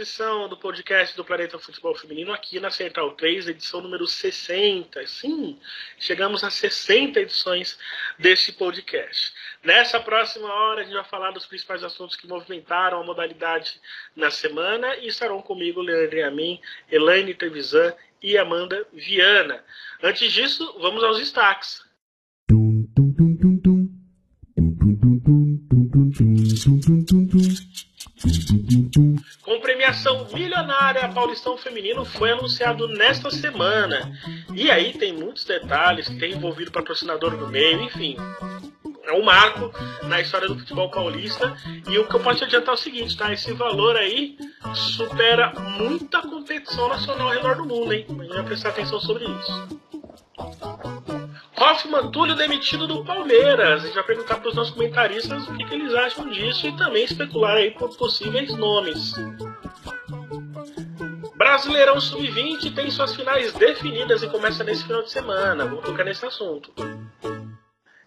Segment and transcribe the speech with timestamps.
[0.00, 5.06] Edição do podcast do Planeta Futebol Feminino aqui na Central 3, edição número 60.
[5.06, 5.58] Sim,
[5.98, 7.78] chegamos a 60 edições
[8.18, 9.30] deste podcast.
[9.62, 13.78] Nessa próxima hora a gente vai falar dos principais assuntos que movimentaram a modalidade
[14.16, 16.58] na semana e estarão comigo Leandro Amin,
[16.90, 19.62] Elaine Trevisan e Amanda Viana.
[20.02, 21.84] Antes disso, vamos aos destaques.
[29.42, 34.12] Com premiação milionária, a Paulistão Feminino foi anunciado nesta semana.
[34.54, 38.16] E aí tem muitos detalhes, tem envolvido patrocinador no meio, enfim.
[39.04, 39.72] É um marco
[40.04, 41.56] na história do futebol paulista.
[41.88, 43.32] E o que eu posso te adiantar é o seguinte, tá?
[43.32, 44.36] Esse valor aí
[44.74, 48.06] supera muita competição nacional ao redor do mundo, hein?
[48.08, 49.80] A gente vai prestar atenção sobre isso.
[51.60, 53.82] Hoffman Túlio demitido do Palmeiras.
[53.82, 56.74] A gente vai perguntar para os nossos comentaristas o que, que, eles acham disso e
[56.74, 59.12] também especular aí por possíveis nomes.
[61.36, 65.66] Brasileirão Sub-20 tem suas finais definidas e começa nesse final de semana.
[65.66, 66.72] Vamos tocar nesse assunto.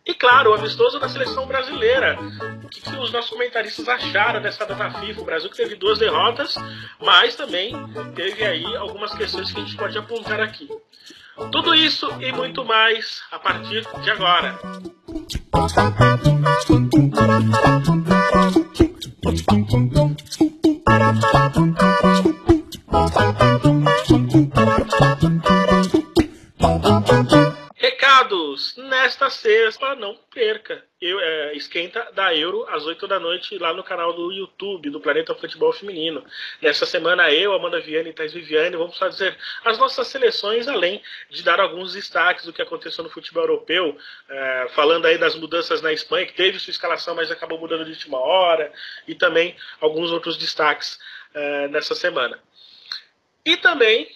[0.03, 2.17] E claro, o amistoso da seleção brasileira.
[2.63, 5.21] O que, que, os nossos comentaristas acharam dessa data FIFA?
[5.21, 6.55] O Brasil teve duas derrotas,
[6.99, 7.75] mas também
[8.15, 10.67] teve aí algumas questões que a gente pode apontar aqui.
[11.51, 14.59] Tudo isso e muito mais a partir de agora.
[32.23, 36.23] Da Euro às 8 da noite lá no canal do YouTube do Planeta Futebol Feminino.
[36.61, 41.43] Nessa semana eu, Amanda Viane e Thais Viviane vamos fazer as nossas seleções, além de
[41.43, 43.97] dar alguns destaques do que aconteceu no futebol europeu,
[44.29, 47.91] é, falando aí das mudanças na Espanha, que teve sua escalação, mas acabou mudando de
[47.91, 48.71] última hora,
[49.05, 50.97] e também alguns outros destaques
[51.33, 52.39] é, nessa semana.
[53.45, 54.07] E também,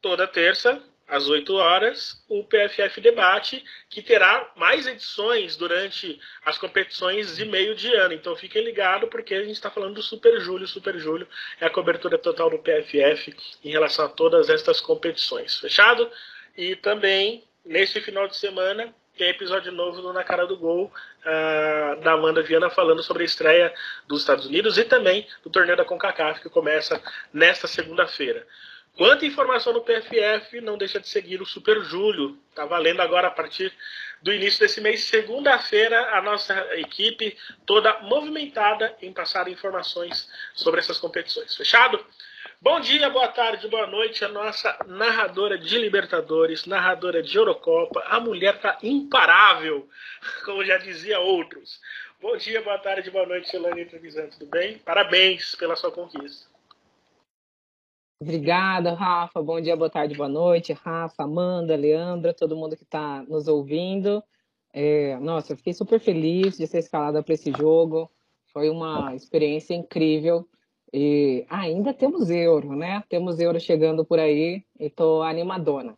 [0.00, 7.36] toda terça, às 8 horas, o PFF Debate, que terá mais edições durante as competições
[7.36, 8.14] de meio de ano.
[8.14, 10.68] Então fiquem ligados, porque a gente está falando do Super Júlio.
[10.68, 11.26] Super Júlio
[11.60, 13.34] é a cobertura total do PFF
[13.64, 15.58] em relação a todas estas competições.
[15.58, 16.08] Fechado?
[16.56, 22.00] E também, neste final de semana, tem episódio novo do Na Cara do Gol, uh,
[22.00, 23.74] da Amanda Viana, falando sobre a estreia
[24.06, 28.46] dos Estados Unidos e também do torneio da CONCACAF, que começa nesta segunda-feira.
[28.96, 32.38] Quanta informação no PFF, não deixa de seguir o Super Júlio.
[32.50, 33.72] Está valendo agora a partir
[34.22, 40.98] do início desse mês, segunda-feira, a nossa equipe toda movimentada em passar informações sobre essas
[40.98, 41.56] competições.
[41.56, 42.04] Fechado?
[42.60, 48.04] Bom dia, boa tarde, boa noite, a nossa narradora de Libertadores, narradora de Eurocopa.
[48.06, 49.88] A mulher está imparável,
[50.44, 51.80] como já dizia outros.
[52.20, 54.76] Bom dia, boa tarde, boa noite, Elane Trevisan, tudo bem?
[54.76, 56.49] Parabéns pela sua conquista.
[58.22, 59.40] Obrigada, Rafa.
[59.40, 60.74] Bom dia, boa tarde, boa noite.
[60.74, 64.22] Rafa, Amanda, Leandra, todo mundo que está nos ouvindo.
[64.74, 68.12] É, nossa, eu fiquei super feliz de ser escalada para esse jogo.
[68.52, 70.46] Foi uma experiência incrível.
[70.92, 73.02] E ainda temos euro, né?
[73.08, 75.96] Temos euro chegando por aí e estou animadona.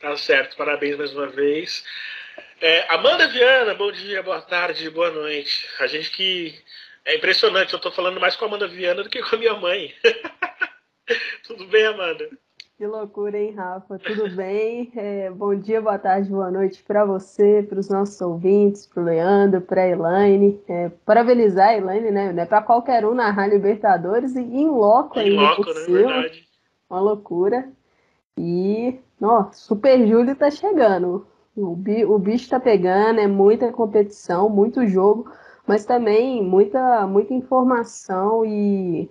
[0.00, 1.84] Tá certo, parabéns mais uma vez.
[2.60, 5.68] É, Amanda Viana, bom dia, boa tarde, boa noite.
[5.78, 6.58] A gente que.
[7.04, 9.54] É impressionante, eu estou falando mais com a Amanda Viana do que com a minha
[9.54, 9.94] mãe.
[11.46, 12.28] Tudo bem, Amanda?
[12.76, 13.98] Que loucura, hein, Rafa?
[13.98, 14.90] Tudo bem?
[14.96, 19.04] É, bom dia, boa tarde, boa noite para você, para os nossos ouvintes, para o
[19.04, 20.58] Leandro, para a Elaine.
[20.66, 22.32] É, parabenizar a Elaine, né?
[22.32, 25.30] Não é para qualquer um narrar Libertadores e em loco ainda.
[25.30, 25.84] Em loco, né?
[25.86, 26.48] Verdade.
[26.88, 27.68] Uma loucura.
[28.38, 31.26] E, ó, Super Júlio tá chegando.
[31.54, 35.30] O, bi, o bicho tá pegando, é muita competição, muito jogo,
[35.66, 39.10] mas também muita, muita informação e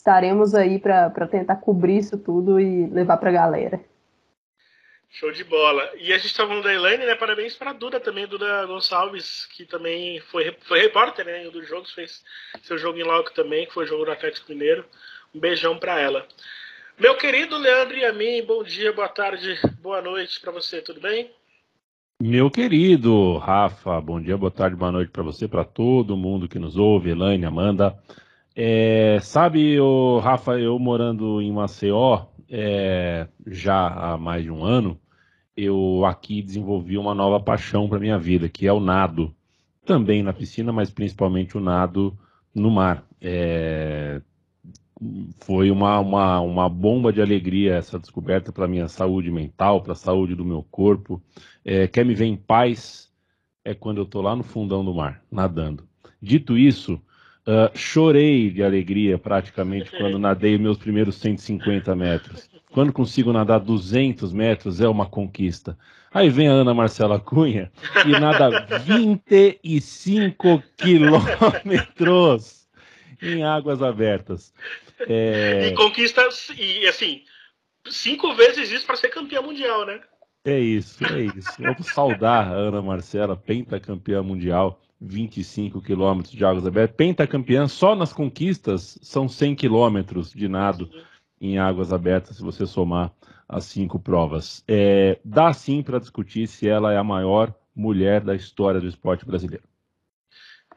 [0.00, 3.80] estaremos aí para tentar cobrir isso tudo e levar para a galera.
[5.10, 5.90] Show de bola.
[5.98, 7.14] E a gente está falando da Elaine, né?
[7.14, 11.92] Parabéns para a Duda também, Duda Gonçalves, que também foi, foi repórter né, dos jogos,
[11.92, 12.22] fez
[12.62, 14.84] seu jogo em loco também, que foi o jogo do Atlético Mineiro.
[15.34, 16.26] Um beijão para ela.
[16.98, 21.00] Meu querido Leandro e a mim, bom dia, boa tarde, boa noite para você, tudo
[21.00, 21.30] bem?
[22.22, 26.58] Meu querido Rafa, bom dia, boa tarde, boa noite para você, para todo mundo que
[26.58, 27.98] nos ouve, Elaine, Amanda.
[28.54, 35.00] É, sabe, o Rafa, eu morando em Maceió é, já há mais de um ano,
[35.56, 39.34] eu aqui desenvolvi uma nova paixão para minha vida, que é o nado.
[39.84, 42.18] Também na piscina, mas principalmente o nado
[42.54, 43.04] no mar.
[43.20, 44.20] É,
[45.40, 49.96] foi uma, uma, uma bomba de alegria essa descoberta para minha saúde mental, para a
[49.96, 51.22] saúde do meu corpo.
[51.64, 53.10] É, quer me ver em paz
[53.64, 55.86] é quando eu estou lá no fundão do mar, nadando.
[56.20, 57.00] Dito isso,
[57.46, 62.48] uh, chorei de alegria praticamente quando nadei meus primeiros 150 metros.
[62.70, 65.76] Quando consigo nadar 200 metros é uma conquista.
[66.12, 67.70] Aí vem a Ana Marcela Cunha
[68.04, 72.68] e nada 25 quilômetros
[73.22, 74.52] em águas abertas.
[75.08, 75.68] É...
[75.68, 77.22] E conquista, e assim,
[77.88, 80.00] cinco vezes isso para ser campeã mundial, né?
[80.44, 81.50] É isso, é isso.
[81.58, 86.96] Vamos saudar a Ana Marcela, pentacampeã mundial, 25 quilômetros de águas abertas.
[86.96, 90.90] Pentacampeã só nas conquistas são 100 quilômetros de nado
[91.40, 93.12] em águas abertas, se você somar
[93.48, 94.62] as cinco provas.
[94.68, 99.24] É, dá sim para discutir se ela é a maior mulher da história do esporte
[99.24, 99.69] brasileiro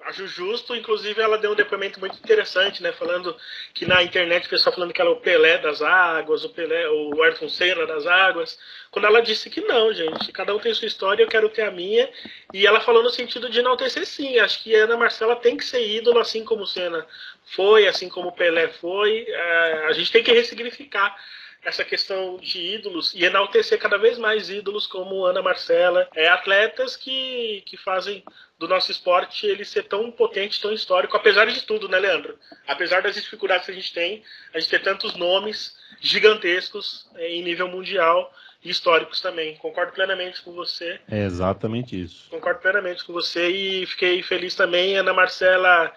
[0.06, 2.92] acho justo, inclusive ela deu um depoimento muito interessante, né?
[2.92, 3.36] Falando
[3.74, 6.90] que na internet o pessoal falando que ela é o Pelé das águas, o Pelé,
[6.90, 8.58] o Ayrton Senna das águas.
[8.92, 11.72] Quando ela disse que não, gente, cada um tem sua história, eu quero ter a
[11.72, 12.10] minha.
[12.54, 14.40] E ela falou no sentido de enaltecer sim.
[14.40, 17.06] Acho que a Ana Marcela tem que ser ídolo, assim como o Senna
[17.46, 19.26] foi, assim como o Pelé foi.
[19.28, 21.16] É, a gente tem que ressignificar
[21.65, 26.95] essa questão de ídolos e enaltecer cada vez mais ídolos como Ana Marcela, é, atletas
[26.95, 28.24] que, que fazem
[28.60, 32.38] do nosso esporte ele ser tão potente, tão histórico, apesar de tudo, né, Leandro?
[32.68, 34.24] Apesar das dificuldades que a gente tem,
[34.54, 38.33] a gente tem tantos nomes gigantescos é, em nível mundial
[38.63, 39.57] e históricos também.
[39.57, 41.00] Concordo plenamente com você.
[41.10, 42.30] É exatamente isso.
[42.30, 44.98] Concordo plenamente com você e fiquei feliz também.
[44.98, 45.94] Ana Marcela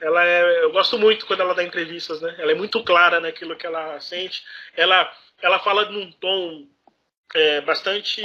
[0.00, 2.34] ela é, eu gosto muito quando ela dá entrevistas, né?
[2.38, 4.42] Ela é muito clara naquilo que ela sente.
[4.74, 5.12] Ela,
[5.42, 6.66] ela fala num tom
[7.34, 8.22] é, bastante,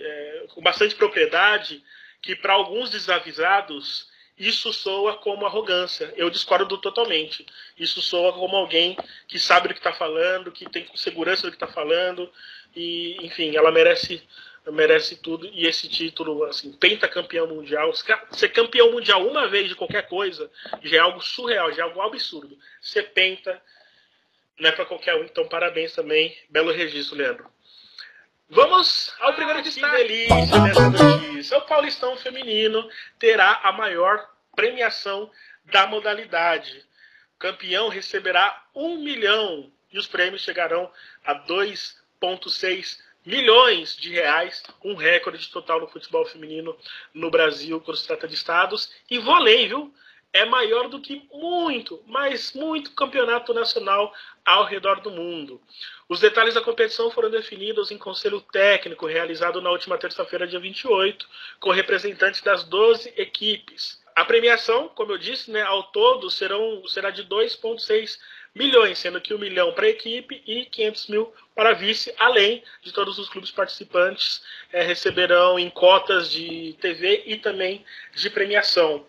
[0.00, 1.82] é, com bastante propriedade,
[2.22, 6.12] que para alguns desavisados isso soa como arrogância.
[6.16, 7.46] Eu discordo totalmente.
[7.78, 8.96] Isso soa como alguém
[9.28, 12.30] que sabe do que está falando, que tem segurança do que está falando,
[12.74, 14.22] e enfim, ela merece
[14.72, 17.92] merece tudo e esse título, assim, pentacampeão mundial,
[18.30, 20.50] ser campeão mundial uma vez de qualquer coisa
[20.82, 22.58] já é algo surreal, já é algo absurdo.
[22.80, 23.60] Ser penta
[24.58, 27.52] não é para qualquer um, então parabéns também, belo registro, Leandro.
[28.48, 31.58] Vamos ao primeiro destaque delícia dessa notícia.
[31.58, 32.88] O Paulistão Feminino
[33.18, 35.30] terá a maior premiação
[35.64, 36.84] da modalidade.
[37.34, 40.90] O campeão receberá um milhão e os prêmios chegarão
[41.24, 46.76] a 2,6 milhões de reais, um recorde total no futebol feminino
[47.12, 48.90] no Brasil quando se trata de estados.
[49.10, 49.92] E vôlei, viu?
[50.32, 54.12] É maior do que muito, mas muito campeonato nacional
[54.44, 55.60] ao redor do mundo.
[56.08, 61.26] Os detalhes da competição foram definidos em conselho técnico realizado na última terça-feira, dia 28,
[61.60, 64.02] com representantes das 12 equipes.
[64.14, 68.18] A premiação, como eu disse, né, ao todo serão, será de 2,6
[68.54, 72.92] milhões, sendo que um milhão para a equipe e 500 mil para vice, além de
[72.92, 74.42] todos os clubes participantes
[74.72, 77.84] é, receberão em cotas de TV e também
[78.14, 79.04] de premiação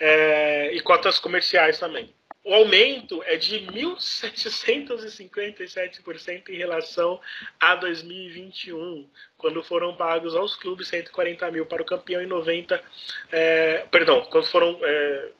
[0.00, 2.12] é, e cotas comerciais também.
[2.44, 7.20] O aumento é de 1.757% em relação
[7.60, 12.82] a 2021, quando foram pagos aos clubes 140 mil para o campeão e 90,
[13.30, 14.80] é, perdão, quando foram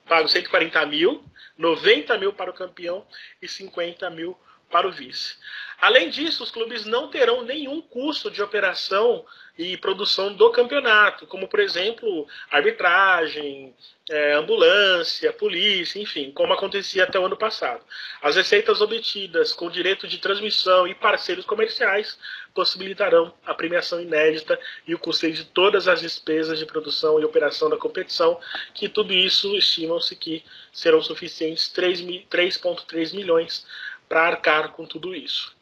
[0.07, 1.25] pagos 140 mil,
[1.59, 3.05] 90 mil para o campeão
[3.43, 4.39] e 50 mil
[4.71, 5.37] para o vice.
[5.81, 9.25] Além disso, os clubes não terão nenhum custo de operação
[9.57, 13.75] e produção do campeonato, como por exemplo arbitragem,
[14.09, 17.85] é, ambulância, polícia, enfim, como acontecia até o ano passado.
[18.23, 22.19] As receitas obtidas com direito de transmissão e parceiros comerciais
[22.55, 27.69] possibilitarão a premiação inédita e o custeio de todas as despesas de produção e operação
[27.69, 28.41] da competição,
[28.75, 33.67] que tudo isso estimam-se que serão suficientes 3,3 milhões
[34.09, 35.57] para arcar com tudo isso.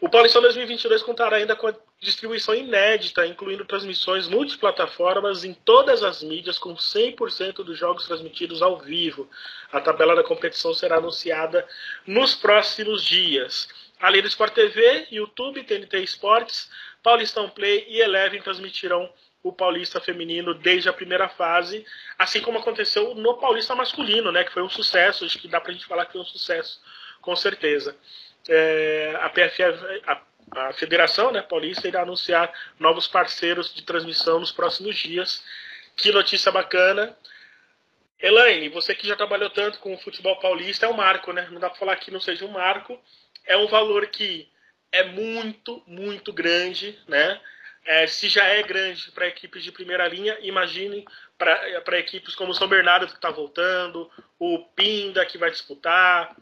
[0.00, 6.24] O Paulistão 2022 contará ainda com a distribuição inédita, incluindo transmissões multiplataformas em todas as
[6.24, 9.30] mídias, com 100% dos jogos transmitidos ao vivo.
[9.70, 11.64] A tabela da competição será anunciada
[12.04, 13.68] nos próximos dias.
[14.00, 16.68] Além do Sport TV, YouTube, TNT Esportes,
[17.00, 19.08] Paulistão Play e Eleven transmitirão
[19.40, 21.86] o Paulista feminino desde a primeira fase,
[22.18, 25.72] assim como aconteceu no Paulista masculino, né, que foi um sucesso, acho que dá pra
[25.72, 26.80] gente falar que foi um sucesso,
[27.22, 27.96] com certeza.
[28.48, 30.20] é, a PFF, a,
[30.54, 35.42] a Federação né, Paulista irá anunciar novos parceiros de transmissão nos próximos dias.
[35.96, 37.16] Que notícia bacana.
[38.20, 41.48] Elaine, você que já trabalhou tanto com o futebol paulista, é um marco, né?
[41.50, 43.00] Não dá para falar que não seja um marco.
[43.44, 44.48] É um valor que
[44.92, 47.40] é muito, muito grande, né?
[47.84, 51.04] É, se já é grande para equipes de primeira linha, imagine
[51.36, 56.36] para equipes como o São Bernardo que está voltando, o Pinda que vai disputar,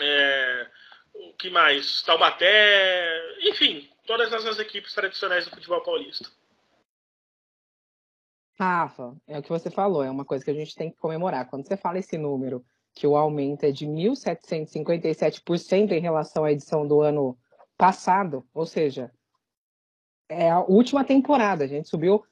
[0.00, 0.70] é,
[1.14, 2.02] o que mais?
[2.02, 6.26] Taubaté, enfim, todas essas equipes tradicionais do futebol paulista.
[8.58, 11.46] Rafa, é o que você falou, é uma coisa que a gente tem que comemorar.
[11.48, 16.88] Quando você fala esse número, que o aumento é de 1.757% em relação à edição
[16.88, 17.36] do ano
[17.76, 19.12] passado, ou seja,
[20.28, 22.24] é a última temporada, a gente subiu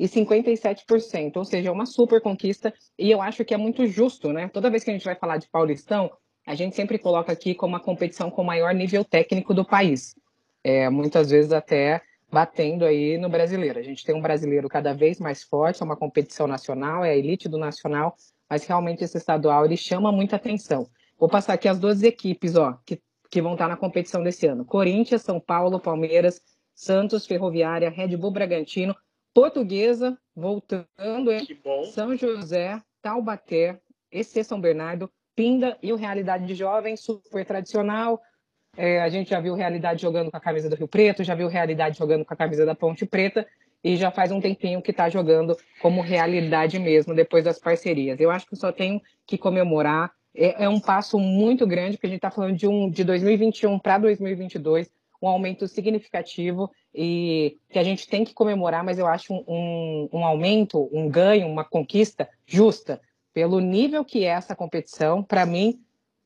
[0.00, 4.48] 1.757%, ou seja, é uma super conquista, e eu acho que é muito justo, né?
[4.48, 6.10] Toda vez que a gente vai falar de Paulistão,
[6.46, 10.14] a gente sempre coloca aqui como a competição com maior nível técnico do país.
[10.62, 13.78] É, muitas vezes até batendo aí no brasileiro.
[13.78, 17.16] A gente tem um brasileiro cada vez mais forte, é uma competição nacional, é a
[17.16, 18.16] elite do nacional,
[18.50, 20.88] mas realmente esse estadual ele chama muita atenção.
[21.18, 24.64] Vou passar aqui as duas equipes, ó, que, que vão estar na competição desse ano:
[24.64, 26.40] Corinthians, São Paulo, Palmeiras,
[26.74, 28.94] Santos, Ferroviária, Red Bull Bragantino,
[29.34, 31.46] Portuguesa, voltando, hein?
[31.92, 38.22] São José, Taubaté, EC São Bernardo, Pinda e o Realidade de Jovem, super tradicional,
[38.76, 41.48] é, a gente já viu Realidade jogando com a camisa do Rio Preto, já viu
[41.48, 43.46] Realidade jogando com a camisa da Ponte Preta,
[43.84, 48.18] e já faz um tempinho que está jogando como realidade mesmo, depois das parcerias.
[48.18, 50.10] Eu acho que só tenho que comemorar.
[50.34, 53.78] É, é um passo muito grande, porque a gente está falando de, um, de 2021
[53.78, 54.90] para 2022,
[55.24, 60.08] um aumento significativo e que a gente tem que comemorar, mas eu acho um, um,
[60.12, 63.00] um aumento, um ganho, uma conquista justa,
[63.32, 65.22] pelo nível que é essa competição.
[65.22, 65.80] Para mim,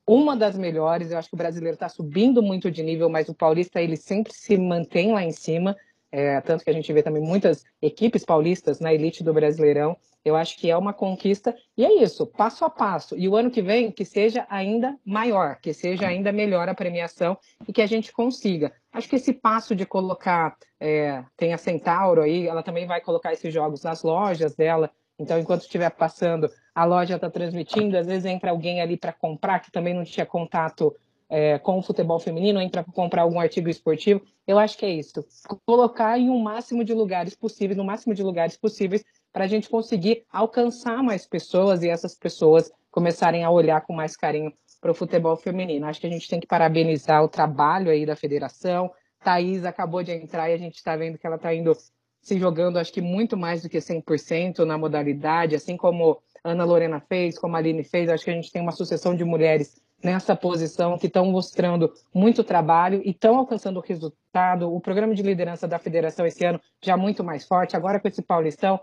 [0.05, 1.11] uma das melhores.
[1.11, 4.33] Eu acho que o brasileiro está subindo muito de nível, mas o paulista ele sempre
[4.35, 5.77] se mantém lá em cima.
[6.11, 9.97] É, tanto que a gente vê também muitas equipes paulistas na elite do Brasileirão.
[10.29, 13.17] Eu acho que é uma conquista e é isso, passo a passo.
[13.17, 17.37] E o ano que vem que seja ainda maior, que seja ainda melhor a premiação
[17.67, 18.73] e que a gente consiga.
[18.93, 23.33] Acho que esse passo de colocar, é, tem a Centauro aí, ela também vai colocar
[23.33, 24.91] esses jogos nas lojas dela.
[25.19, 29.61] Então, enquanto estiver passando, a loja está transmitindo, às vezes entra alguém ali para comprar
[29.61, 30.95] que também não tinha contato
[31.29, 34.23] é, com o futebol feminino, entra para comprar algum artigo esportivo.
[34.47, 35.25] Eu acho que é isso.
[35.67, 39.69] Colocar em um máximo de lugares possíveis, no máximo de lugares possíveis, para a gente
[39.69, 44.95] conseguir alcançar mais pessoas e essas pessoas começarem a olhar com mais carinho para o
[44.95, 45.87] futebol feminino.
[45.87, 48.91] Acho que a gente tem que parabenizar o trabalho aí da federação.
[49.23, 51.77] Thaís acabou de entrar e a gente está vendo que ela está indo
[52.21, 57.01] se jogando, acho que muito mais do que 100% na modalidade, assim como Ana Lorena
[57.01, 60.37] fez, como a Aline fez, acho que a gente tem uma sucessão de mulheres nessa
[60.37, 64.73] posição que estão mostrando muito trabalho e estão alcançando resultado.
[64.73, 68.23] O programa de liderança da federação esse ano já muito mais forte, agora com esse
[68.23, 68.79] Paulistão,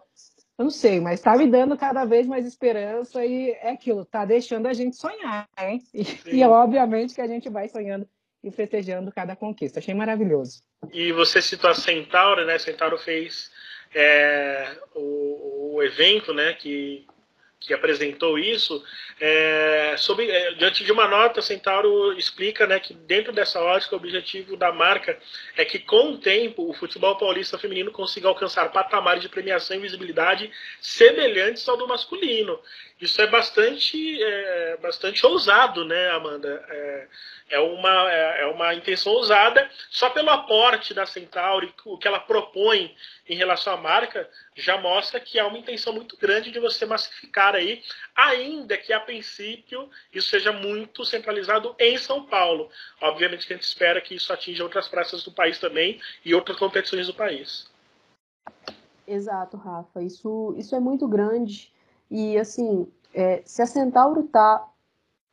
[0.58, 4.24] eu não sei, mas está me dando cada vez mais esperança e é aquilo, está
[4.24, 5.82] deixando a gente sonhar, hein?
[5.94, 8.08] E, e obviamente que a gente vai sonhando
[8.44, 9.80] e festejando cada conquista.
[9.80, 10.62] Achei maravilhoso.
[10.94, 12.58] E você citou a Centauro, né?
[12.60, 13.52] Centauro fez
[13.94, 16.54] é, o, o evento, né?
[16.54, 17.06] Que
[17.60, 18.84] que apresentou isso,
[19.20, 23.98] é, sobre, é, diante de uma nota, Centauro explica né, que dentro dessa ótica o
[23.98, 25.18] objetivo da marca
[25.56, 29.80] é que com o tempo o futebol paulista feminino consiga alcançar patamares de premiação e
[29.80, 32.60] visibilidade semelhantes ao do masculino.
[33.00, 36.66] Isso é bastante, é, bastante ousado, né, Amanda?
[36.70, 37.08] É,
[37.50, 42.22] é uma, é, é uma intenção ousada, só pelo aporte da Centauri, o que ela
[42.22, 42.96] propõe
[43.28, 47.54] em relação à marca, já mostra que há uma intenção muito grande de você massificar
[47.54, 47.84] aí,
[48.16, 52.70] ainda que a princípio isso seja muito centralizado em São Paulo.
[53.02, 56.58] Obviamente que a gente espera que isso atinja outras praças do país também e outras
[56.58, 57.70] competições do país.
[59.06, 60.02] Exato, Rafa.
[60.02, 61.75] Isso, isso é muito grande.
[62.10, 64.66] E assim, é, se a Centauro está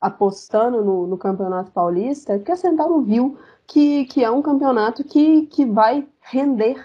[0.00, 5.04] apostando no, no, Campeonato Paulista, é porque a Centauro viu que, que é um campeonato
[5.04, 6.76] que, que vai render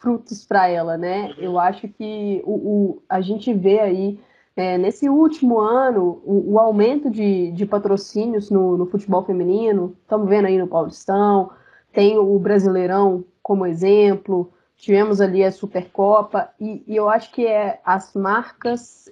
[0.00, 1.34] frutos para ela, né?
[1.36, 4.20] Eu acho que o, o, a gente vê aí
[4.56, 10.28] é, nesse último ano o, o aumento de, de patrocínios no, no, futebol feminino, estamos
[10.28, 11.50] vendo aí no Paulistão,
[11.92, 17.80] tem o Brasileirão como exemplo, tivemos ali a Supercopa, e, e eu acho que é
[17.84, 19.10] as marcas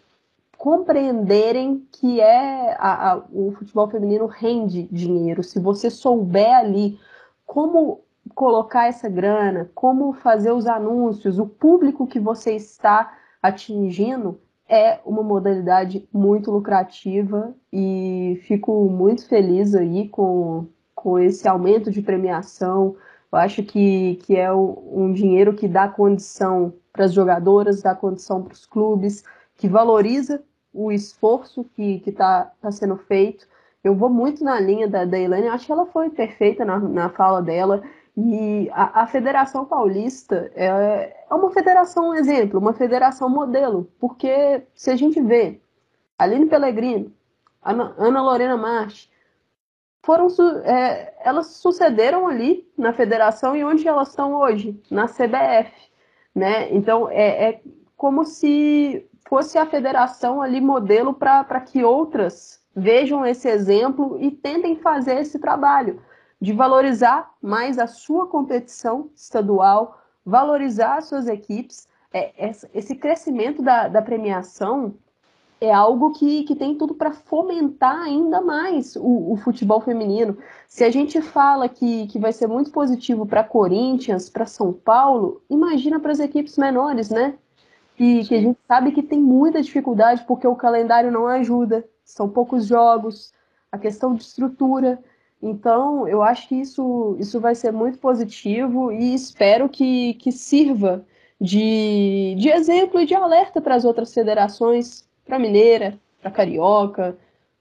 [0.59, 5.43] compreenderem que é a, a, o futebol feminino rende dinheiro.
[5.45, 6.99] Se você souber ali
[7.47, 8.01] como
[8.35, 15.23] colocar essa grana, como fazer os anúncios, o público que você está atingindo, é uma
[15.23, 22.97] modalidade muito lucrativa e fico muito feliz aí com, com esse aumento de premiação.
[23.33, 28.43] Eu acho que, que é um dinheiro que dá condição para as jogadoras, dá condição
[28.43, 29.25] para os clubes,
[29.57, 33.47] que valoriza o esforço que está tá sendo feito.
[33.83, 37.09] Eu vou muito na linha da, da Elaine, acho que ela foi perfeita na, na
[37.11, 37.83] fala dela.
[38.17, 44.91] E a, a Federação Paulista é, é uma federação exemplo, uma federação modelo, porque se
[44.91, 45.61] a gente vê
[46.19, 47.13] Aline Pellegrino,
[47.63, 49.09] Ana, Ana Lorena March,
[50.05, 50.27] foram
[50.65, 55.73] é, elas sucederam ali na federação e onde elas estão hoje na CBF,
[56.35, 56.73] né?
[56.75, 57.63] Então é, é
[57.97, 64.77] como se fosse a federação ali modelo para que outras vejam esse exemplo e tentem
[64.77, 66.01] fazer esse trabalho
[66.41, 71.89] de valorizar mais a sua competição estadual, valorizar as suas equipes.
[72.13, 74.95] É, esse crescimento da, da premiação
[75.61, 80.39] é algo que, que tem tudo para fomentar ainda mais o, o, futebol feminino.
[80.69, 85.43] Se a gente fala que, que vai ser muito positivo para Corinthians, para São Paulo,
[85.51, 87.35] imagina para as equipes menores, né?
[87.99, 92.29] E que a gente sabe que tem muita dificuldade porque o calendário não ajuda, são
[92.29, 93.33] poucos jogos,
[93.73, 95.03] a questão de estrutura.
[95.43, 101.05] Então, eu acho que isso, isso vai ser muito positivo e espero que, que sirva
[101.41, 106.33] de, de exemplo e de alerta para as outras federações, para a Mineira, para a
[106.33, 107.17] Carioca,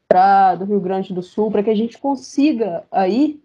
[0.07, 3.39] para do Rio Grande do Sul, para que a gente consiga aí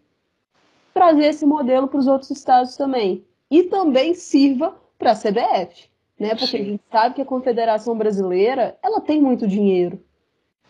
[0.95, 3.25] trazer esse modelo para os outros estados também.
[3.51, 5.91] E também sirva para a CBF,
[6.23, 6.31] né?
[6.31, 6.63] Porque Sim.
[6.63, 10.01] a gente sabe que a Confederação Brasileira ela tem muito dinheiro.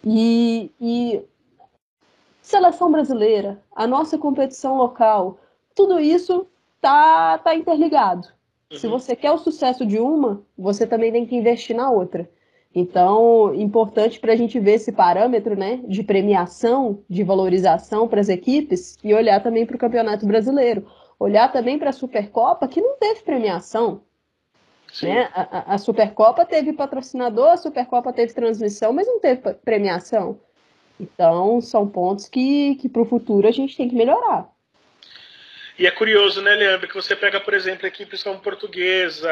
[0.04, 1.22] E, e
[2.40, 5.38] seleção brasileira, a nossa competição local,
[5.74, 6.46] tudo isso
[6.80, 8.28] tá, tá interligado.
[8.72, 8.78] Uhum.
[8.78, 12.28] Se você quer o sucesso de uma, você também tem que investir na outra.
[12.74, 18.30] Então, importante para a gente ver esse parâmetro né, de premiação, de valorização para as
[18.30, 20.86] equipes e olhar também para o Campeonato Brasileiro.
[21.20, 24.00] Olhar também para a Supercopa, que não teve premiação.
[25.00, 25.30] Né?
[25.32, 30.38] A, a, Supercopa teve patrocinador, a Supercopa teve transmissão, mas não teve premiação.
[31.00, 34.52] Então, são pontos que, que para o futuro a gente tem que melhorar.
[35.78, 39.30] E é curioso, né, Leandro, que você pega, por exemplo, equipes como Portuguesa,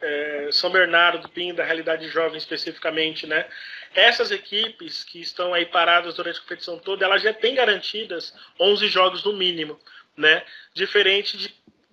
[0.00, 3.44] é, São Bernardo, Pinda, Realidade Jovem especificamente, né?
[3.92, 8.86] Essas equipes que estão aí paradas durante a competição toda, elas já têm garantidas 11
[8.86, 9.78] jogos no mínimo,
[10.16, 10.44] né?
[10.72, 11.48] Diferente de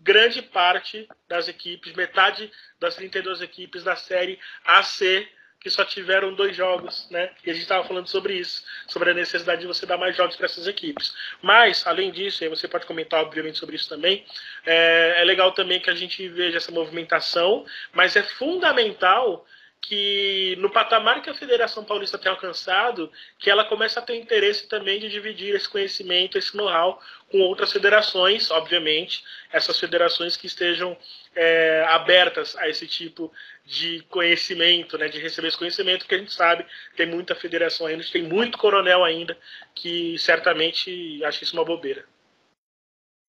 [0.08, 5.28] grande parte das equipes, metade das 32 equipes da série AC
[5.60, 7.32] que só tiveram dois jogos, né?
[7.44, 10.38] E a gente estava falando sobre isso, sobre a necessidade de você dar mais jogos
[10.38, 11.14] para essas equipes.
[11.42, 14.24] Mas, além disso, e você pode comentar, obviamente, sobre isso também,
[14.66, 19.46] é, é legal também que a gente veja essa movimentação, mas é fundamental
[19.82, 24.68] que no patamar que a Federação Paulista tem alcançado, que ela começa a ter interesse
[24.68, 30.98] também de dividir esse conhecimento, esse know-how com outras federações, obviamente, essas federações que estejam
[31.36, 33.32] é, abertas a esse tipo
[33.66, 38.04] de conhecimento, né, de receber esse conhecimento, porque a gente sabe tem muita federação ainda,
[38.12, 39.38] tem muito coronel ainda
[39.76, 42.06] que certamente acha isso uma bobeira.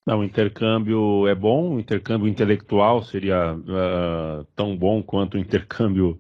[0.08, 6.18] Não, o intercâmbio é bom, o intercâmbio intelectual seria uh, tão bom quanto o intercâmbio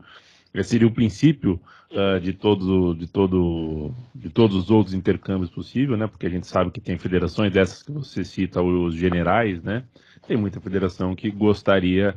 [0.52, 1.58] eh, seria o princípio
[1.92, 6.06] uh, de todo de todo de todos os outros intercâmbios possíveis, né?
[6.06, 9.82] Porque a gente sabe que tem federações dessas que você cita os generais, né?
[10.26, 12.14] Tem muita federação que gostaria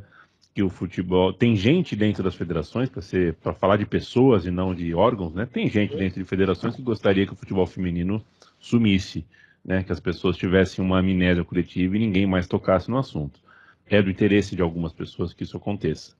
[0.53, 1.31] que o futebol.
[1.31, 5.33] Tem gente dentro das federações, para ser para falar de pessoas e não de órgãos,
[5.33, 5.45] né?
[5.45, 8.21] Tem gente dentro de federações que gostaria que o futebol feminino
[8.59, 9.25] sumisse,
[9.63, 9.83] né?
[9.83, 13.39] Que as pessoas tivessem uma amnésia coletiva e ninguém mais tocasse no assunto.
[13.87, 16.15] É do interesse de algumas pessoas que isso aconteça.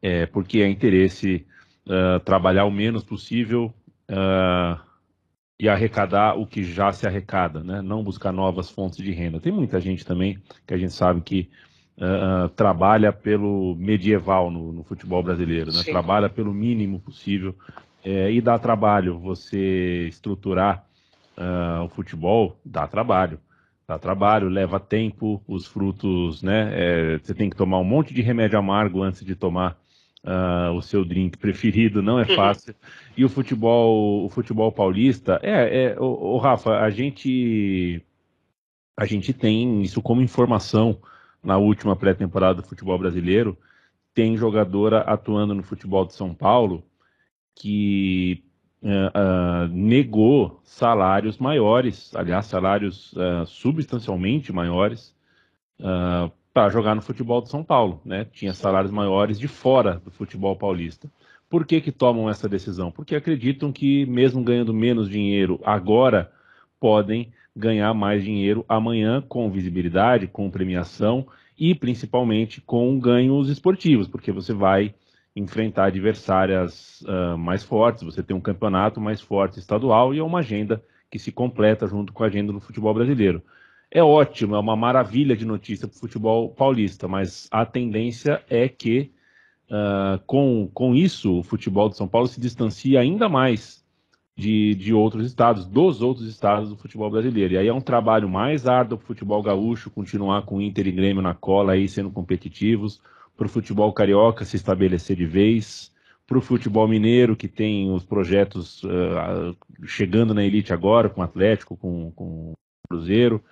[0.00, 1.46] É porque é interesse
[1.86, 3.72] uh, trabalhar o menos possível
[4.10, 4.80] uh,
[5.58, 7.80] e arrecadar o que já se arrecada, né?
[7.80, 9.40] Não buscar novas fontes de renda.
[9.40, 11.48] Tem muita gente também que a gente sabe que
[11.98, 15.82] uh, trabalha pelo medieval no, no futebol brasileiro, né?
[15.84, 17.54] trabalha pelo mínimo possível
[18.04, 20.86] é, e dá trabalho você estruturar
[21.36, 23.40] uh, o futebol, dá trabalho.
[23.86, 26.70] Dá trabalho, leva tempo, os frutos, né?
[26.72, 29.78] É, você tem que tomar um monte de remédio amargo antes de tomar
[30.24, 32.74] uh, o seu drink preferido, não é fácil.
[33.14, 38.02] e o futebol, o futebol paulista, é, é o, o Rafa, a gente,
[38.96, 40.98] a gente tem isso como informação
[41.42, 43.56] na última pré-temporada do futebol brasileiro,
[44.14, 46.82] tem jogadora atuando no futebol de São Paulo
[47.54, 48.42] que
[48.84, 55.14] uh, uh, negou salários maiores, aliás, salários uh, substancialmente maiores,
[56.52, 58.00] para jogar no futebol de São Paulo.
[58.04, 58.24] Né?
[58.32, 61.10] Tinha salários maiores de fora do futebol paulista.
[61.50, 62.92] Por que, que tomam essa decisão?
[62.92, 66.30] Porque acreditam que, mesmo ganhando menos dinheiro agora,
[66.78, 71.26] podem ganhar mais dinheiro amanhã com visibilidade, com premiação
[71.58, 74.94] e principalmente com ganhos esportivos, porque você vai
[75.34, 80.38] enfrentar adversárias uh, mais fortes, você tem um campeonato mais forte estadual e é uma
[80.38, 83.42] agenda que se completa junto com a agenda do futebol brasileiro.
[83.90, 88.68] É ótimo, é uma maravilha de notícia para o futebol paulista, mas a tendência é
[88.68, 89.12] que
[89.70, 93.84] uh, com, com isso o futebol de São Paulo se distancia ainda mais
[94.36, 97.54] de, de outros estados, dos outros estados do futebol brasileiro.
[97.54, 100.92] E aí é um trabalho mais árduo para o futebol gaúcho continuar com Inter e
[100.92, 103.00] Grêmio na cola aí sendo competitivos,
[103.36, 105.92] para o futebol carioca se estabelecer de vez,
[106.26, 111.24] para o futebol mineiro, que tem os projetos uh, chegando na elite agora, com o
[111.24, 112.54] Atlético, com, com o
[112.88, 113.42] Cruzeiro,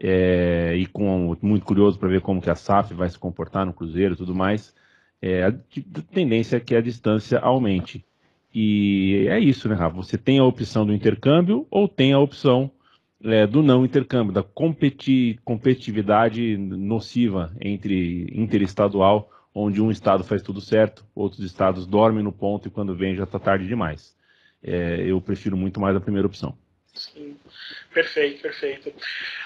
[0.00, 3.72] é, e com muito curioso para ver como que a SAF vai se comportar no
[3.72, 4.74] Cruzeiro e tudo mais.
[5.20, 5.52] É, a
[6.12, 8.04] tendência é que a distância aumente.
[8.54, 9.96] E é isso, né, Rafa?
[9.96, 12.70] Você tem a opção do intercâmbio ou tem a opção
[13.24, 20.60] é, do não intercâmbio, da competi competitividade nociva entre interestadual, onde um estado faz tudo
[20.60, 24.16] certo, outros estados dormem no ponto e quando vem já está tarde demais.
[24.62, 26.56] É, eu prefiro muito mais a primeira opção.
[26.94, 27.36] Sim,
[27.92, 28.92] perfeito, perfeito.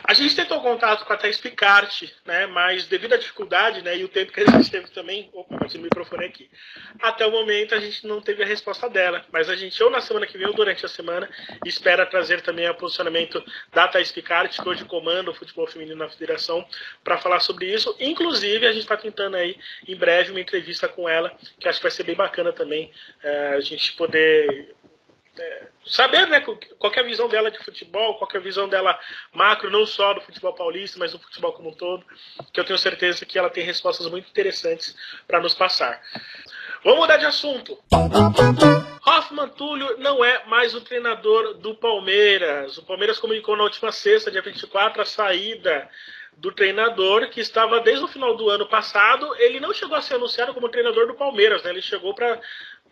[0.04, 4.04] A gente tentou contato com a Thais Picarte, né, mas devido à dificuldade né, e
[4.04, 6.50] o tempo que a gente teve também, opa, bati no microfone aqui,
[7.00, 10.00] até o momento a gente não teve a resposta dela, mas a gente ou na
[10.00, 11.28] semana que vem ou durante a semana
[11.64, 16.08] espera trazer também o posicionamento da Thais Picarte, que hoje comanda o futebol feminino na
[16.08, 16.66] federação,
[17.02, 17.94] para falar sobre isso.
[17.98, 21.84] Inclusive, a gente está tentando aí em breve uma entrevista com ela, que acho que
[21.84, 22.90] vai ser bem bacana também,
[23.22, 24.74] é, a gente poder
[25.38, 28.98] é, saber né, qual é a visão dela de futebol, qual é a visão dela
[29.32, 32.04] macro, não só do futebol paulista, mas do futebol como um todo,
[32.52, 34.94] que eu tenho certeza que ela tem respostas muito interessantes
[35.26, 36.00] para nos passar.
[36.84, 37.78] Vamos mudar de assunto.
[39.06, 42.76] Hoffman Túlio não é mais o treinador do Palmeiras.
[42.76, 45.88] O Palmeiras comunicou na última sexta, dia 24, a saída
[46.36, 49.34] do treinador que estava desde o final do ano passado.
[49.36, 51.70] Ele não chegou a ser anunciado como treinador do Palmeiras, né?
[51.70, 52.40] ele chegou para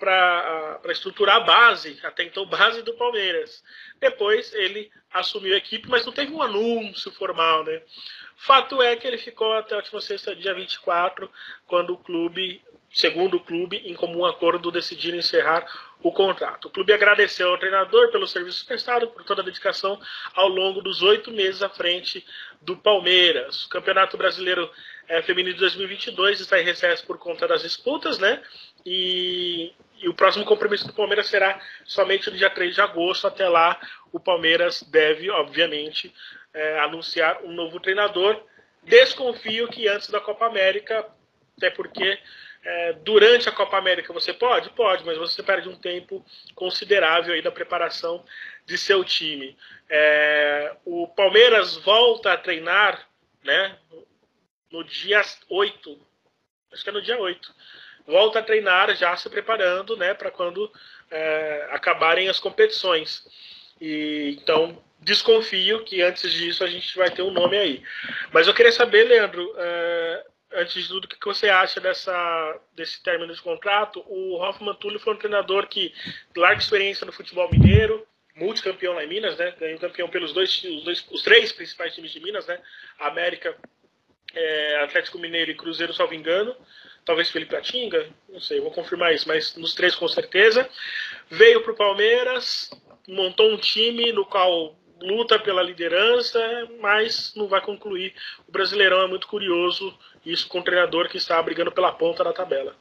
[0.00, 3.62] para estruturar a base, até então base do Palmeiras.
[4.00, 7.82] Depois ele assumiu a equipe, mas não teve um anúncio formal, né?
[8.34, 11.30] Fato é que ele ficou até a última sexta, dia 24,
[11.66, 15.66] quando o clube, segundo o clube, em comum acordo, decidiram encerrar
[16.02, 16.68] o contrato.
[16.68, 20.00] O clube agradeceu ao treinador pelo serviço prestado, por toda a dedicação
[20.34, 22.24] ao longo dos oito meses à frente
[22.62, 23.66] do Palmeiras.
[23.66, 24.70] O Campeonato Brasileiro
[25.06, 28.42] é, Feminino de 2022 está em recesso por conta das disputas, né?
[28.86, 33.26] E, e, o próximo compromisso do Palmeiras será somente no dia 3 de agosto.
[33.26, 33.78] Até lá,
[34.12, 36.14] o Palmeiras deve, obviamente,
[36.52, 38.42] é, anunciar um novo treinador.
[38.82, 41.06] Desconfio que antes da Copa América,
[41.56, 42.18] até porque
[42.62, 44.70] é, durante a Copa América você pode?
[44.70, 48.24] Pode, mas você perde um tempo considerável aí da preparação
[48.66, 49.56] de seu time.
[49.88, 53.06] É, o Palmeiras volta a treinar
[53.42, 53.76] né,
[54.70, 56.06] no dia 8,
[56.72, 57.54] acho que é no dia 8
[58.06, 60.70] volta a treinar já se preparando né, para quando
[61.10, 63.24] é, acabarem as competições.
[63.80, 67.82] E, então, desconfio que antes disso a gente vai ter um nome aí.
[68.32, 73.02] Mas eu queria saber, Leandro, é, antes de tudo, o que você acha dessa, desse
[73.02, 74.04] término de contrato?
[74.06, 75.94] O Hoffman Túlio foi um treinador que
[76.36, 79.54] larga experiência no futebol mineiro, multicampeão lá em Minas, né?
[79.58, 82.60] Ganhou campeão pelos dois, os, dois, os três principais times de Minas, né?
[82.98, 83.56] América,
[84.34, 86.54] é, Atlético Mineiro e Cruzeiro, salvo engano
[87.04, 90.68] talvez Felipe Atinga, não sei, vou confirmar isso, mas nos três com certeza.
[91.28, 92.70] Veio para o Palmeiras,
[93.08, 96.38] montou um time no qual luta pela liderança,
[96.80, 98.12] mas não vai concluir.
[98.46, 99.92] O Brasileirão é muito curioso,
[100.24, 102.74] isso com um treinador que está brigando pela ponta da tabela.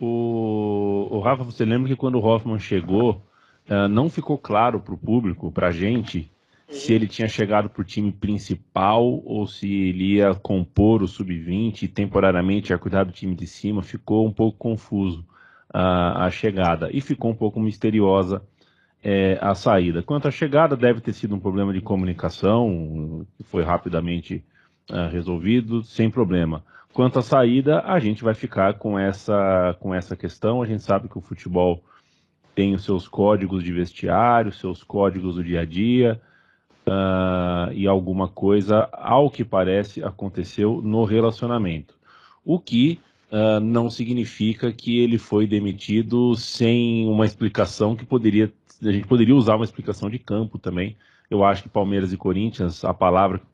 [0.00, 3.22] O, o Rafa, você lembra que quando o Hoffman chegou,
[3.68, 6.30] uh, não ficou claro para o público, para a gente,
[6.68, 11.82] se ele tinha chegado para o time principal ou se ele ia compor o sub-20
[11.82, 15.24] e temporariamente ia cuidar do time de cima, ficou um pouco confuso
[15.72, 18.42] a, a chegada e ficou um pouco misteriosa
[19.02, 20.02] é, a saída.
[20.02, 24.42] Quanto à chegada, deve ter sido um problema de comunicação, que foi rapidamente
[24.90, 26.64] uh, resolvido, sem problema.
[26.94, 30.62] Quanto à saída, a gente vai ficar com essa, com essa questão.
[30.62, 31.84] A gente sabe que o futebol
[32.54, 36.20] tem os seus códigos de vestiário, seus códigos do dia a dia
[36.86, 41.94] uh, e alguma coisa, ao que parece, aconteceu no relacionamento.
[42.44, 48.52] O que uh, não significa que ele foi demitido sem uma explicação que poderia.
[48.82, 50.96] A gente poderia usar uma explicação de campo também.
[51.30, 53.44] Eu acho que Palmeiras e Corinthians, a palavra que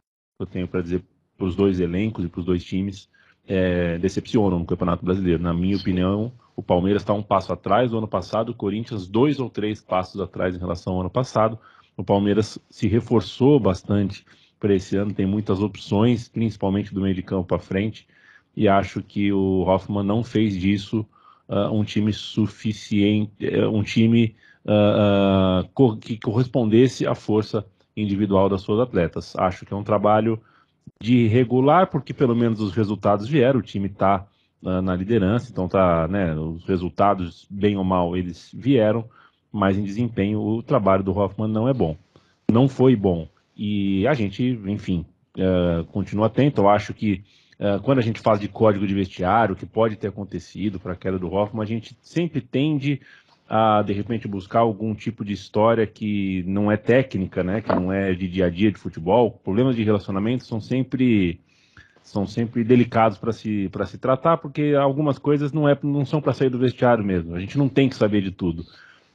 [0.40, 1.02] eu tenho para dizer
[1.36, 3.08] para os dois elencos e para os dois times,
[3.46, 5.42] é, decepcionam no Campeonato Brasileiro.
[5.42, 9.40] Na minha opinião, O Palmeiras está um passo atrás do ano passado, o Corinthians dois
[9.40, 11.58] ou três passos atrás em relação ao ano passado.
[12.00, 14.24] O Palmeiras se reforçou bastante
[14.58, 18.08] para esse ano, tem muitas opções, principalmente do meio de campo para frente,
[18.56, 21.06] e acho que o Hoffman não fez disso
[21.46, 24.34] uh, um time suficiente, uh, um time
[24.64, 29.36] uh, que correspondesse à força individual das suas atletas.
[29.36, 30.40] Acho que é um trabalho
[31.02, 34.26] de regular, porque pelo menos os resultados vieram, o time está
[34.62, 39.08] na liderança, então tá, né, os resultados, bem ou mal, eles vieram,
[39.52, 41.96] mas em desempenho o trabalho do Hoffman não é bom.
[42.50, 43.28] Não foi bom.
[43.56, 45.04] E a gente, enfim,
[45.36, 46.62] uh, continua atento.
[46.62, 47.22] Eu acho que
[47.58, 50.96] uh, quando a gente fala de código de vestiário, que pode ter acontecido para a
[50.96, 53.00] queda do Hoffman, a gente sempre tende
[53.50, 57.92] a, de repente, buscar algum tipo de história que não é técnica, né, que não
[57.92, 59.32] é de dia a dia de futebol.
[59.42, 61.40] Problemas de relacionamento são sempre
[62.02, 66.20] são sempre delicados para se, para se tratar, porque algumas coisas não, é, não são
[66.20, 67.34] para sair do vestiário mesmo.
[67.34, 68.64] A gente não tem que saber de tudo,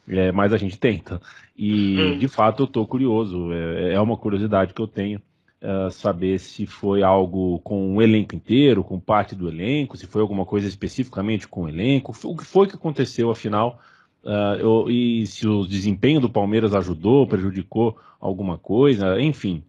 [0.07, 1.21] é, mas a gente tenta.
[1.57, 2.17] E, hum.
[2.17, 5.21] de fato, eu estou curioso, é, é, uma curiosidade que eu tenho,
[5.61, 10.21] uh, saber se foi algo com o elenco inteiro, com parte do elenco, se foi
[10.21, 13.79] alguma coisa especificamente com o elenco, o que foi que aconteceu, afinal,
[14.23, 19.63] uh, eu, e se o desempenho do Palmeiras ajudou, prejudicou alguma coisa, enfim,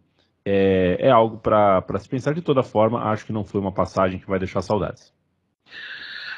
[0.46, 3.02] é, é algo para se pensar de toda forma.
[3.10, 5.12] Acho que não foi uma passagem que vai deixar saudades.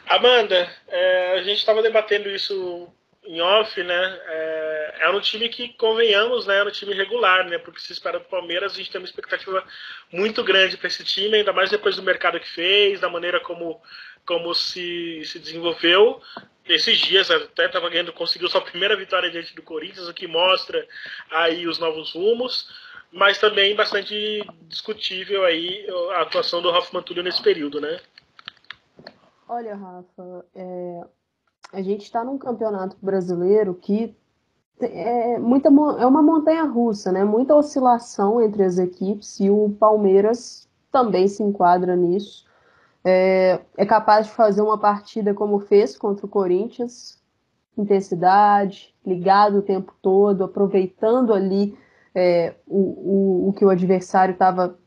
[0.09, 2.89] Amanda, é, a gente estava debatendo isso
[3.29, 4.21] em off, né?
[4.27, 6.59] É, é um time que, convenhamos, né?
[6.59, 7.59] É um time regular, né?
[7.59, 9.63] Porque se espera do Palmeiras, a gente tem uma expectativa
[10.11, 13.81] muito grande para esse time, ainda mais depois do mercado que fez, da maneira como,
[14.25, 16.23] como se, se desenvolveu.
[16.67, 20.87] Esses dias até estava ganhando, conseguiu sua primeira vitória diante do Corinthians, o que mostra
[21.31, 22.67] aí os novos rumos
[23.11, 27.99] mas também bastante discutível aí a atuação do Rafa Mantulho nesse período, né?
[29.49, 31.01] Olha, Rafa, é,
[31.73, 34.17] a gente está num campeonato brasileiro que
[34.81, 37.25] é, muita, é uma montanha russa, né?
[37.25, 42.47] Muita oscilação entre as equipes e o Palmeiras também se enquadra nisso.
[43.05, 47.21] É, é capaz de fazer uma partida como fez contra o Corinthians,
[47.77, 51.77] intensidade, ligado o tempo todo, aproveitando ali
[52.15, 54.79] é, o, o, o que o adversário estava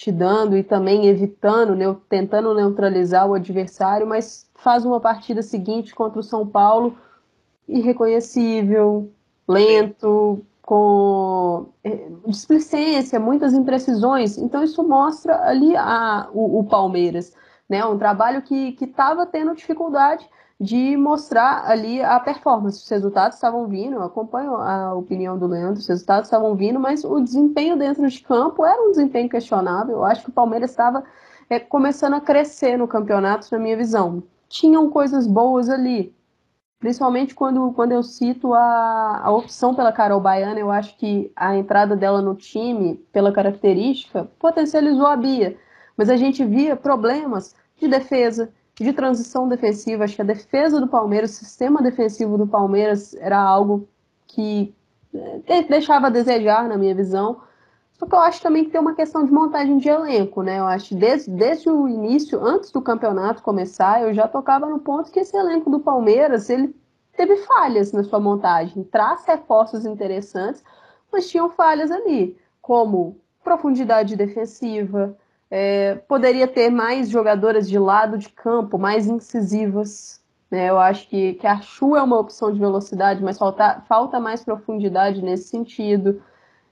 [0.00, 5.94] te dando e também evitando, ne tentando neutralizar o adversário, mas faz uma partida seguinte
[5.94, 6.96] contra o São Paulo
[7.68, 9.12] irreconhecível,
[9.46, 14.38] lento, com é, displicência, muitas imprecisões.
[14.38, 17.34] Então isso mostra ali a, o, o Palmeiras,
[17.68, 17.84] né?
[17.84, 20.26] Um trabalho que estava tendo dificuldade
[20.60, 22.82] de mostrar ali a performance.
[22.82, 27.18] Os resultados estavam vindo, acompanho a opinião do Leandro, os resultados estavam vindo, mas o
[27.18, 29.96] desempenho dentro de campo era um desempenho questionável.
[29.96, 31.02] Eu acho que o Palmeiras estava
[31.48, 34.22] é, começando a crescer no campeonato, na minha visão.
[34.50, 36.14] Tinham coisas boas ali,
[36.78, 41.56] principalmente quando, quando eu cito a, a opção pela Carol Baiana, eu acho que a
[41.56, 45.56] entrada dela no time, pela característica, potencializou a Bia.
[45.96, 48.52] Mas a gente via problemas de defesa,
[48.84, 50.04] de transição defensiva.
[50.04, 53.88] Acho que a defesa do Palmeiras, o sistema defensivo do Palmeiras era algo
[54.26, 54.74] que
[55.46, 57.40] é, deixava a desejar, na minha visão.
[57.98, 60.58] Só que eu acho também que tem uma questão de montagem de elenco, né?
[60.58, 65.10] Eu acho desde, desde o início, antes do campeonato começar, eu já tocava no ponto
[65.10, 66.74] que esse elenco do Palmeiras, ele
[67.14, 68.82] teve falhas na sua montagem.
[68.84, 70.64] Traz reforços interessantes,
[71.12, 75.14] mas tinham falhas ali, como profundidade defensiva,
[75.50, 80.22] é, poderia ter mais jogadoras de lado de campo, mais incisivas.
[80.50, 80.70] Né?
[80.70, 84.44] Eu acho que, que a Chu é uma opção de velocidade, mas falta, falta mais
[84.44, 86.22] profundidade nesse sentido.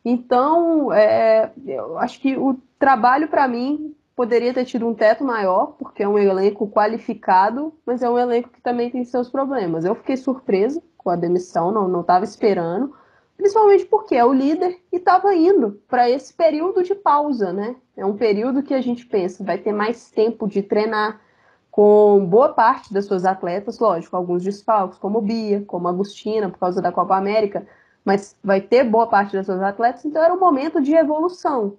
[0.05, 5.75] Então, é, eu acho que o trabalho, para mim, poderia ter tido um teto maior,
[5.79, 9.85] porque é um elenco qualificado, mas é um elenco que também tem seus problemas.
[9.85, 12.95] Eu fiquei surpresa com a demissão, não estava esperando.
[13.39, 17.77] Principalmente porque é o líder e estava indo para esse período de pausa, né?
[17.97, 21.21] É um período que a gente pensa vai ter mais tempo de treinar
[21.71, 26.83] com boa parte das suas atletas, lógico, alguns desfalques, como Bia, como Agostina, por causa
[26.83, 27.65] da Copa América,
[28.05, 31.77] mas vai ter boa parte das suas atletas, então era um momento de evolução.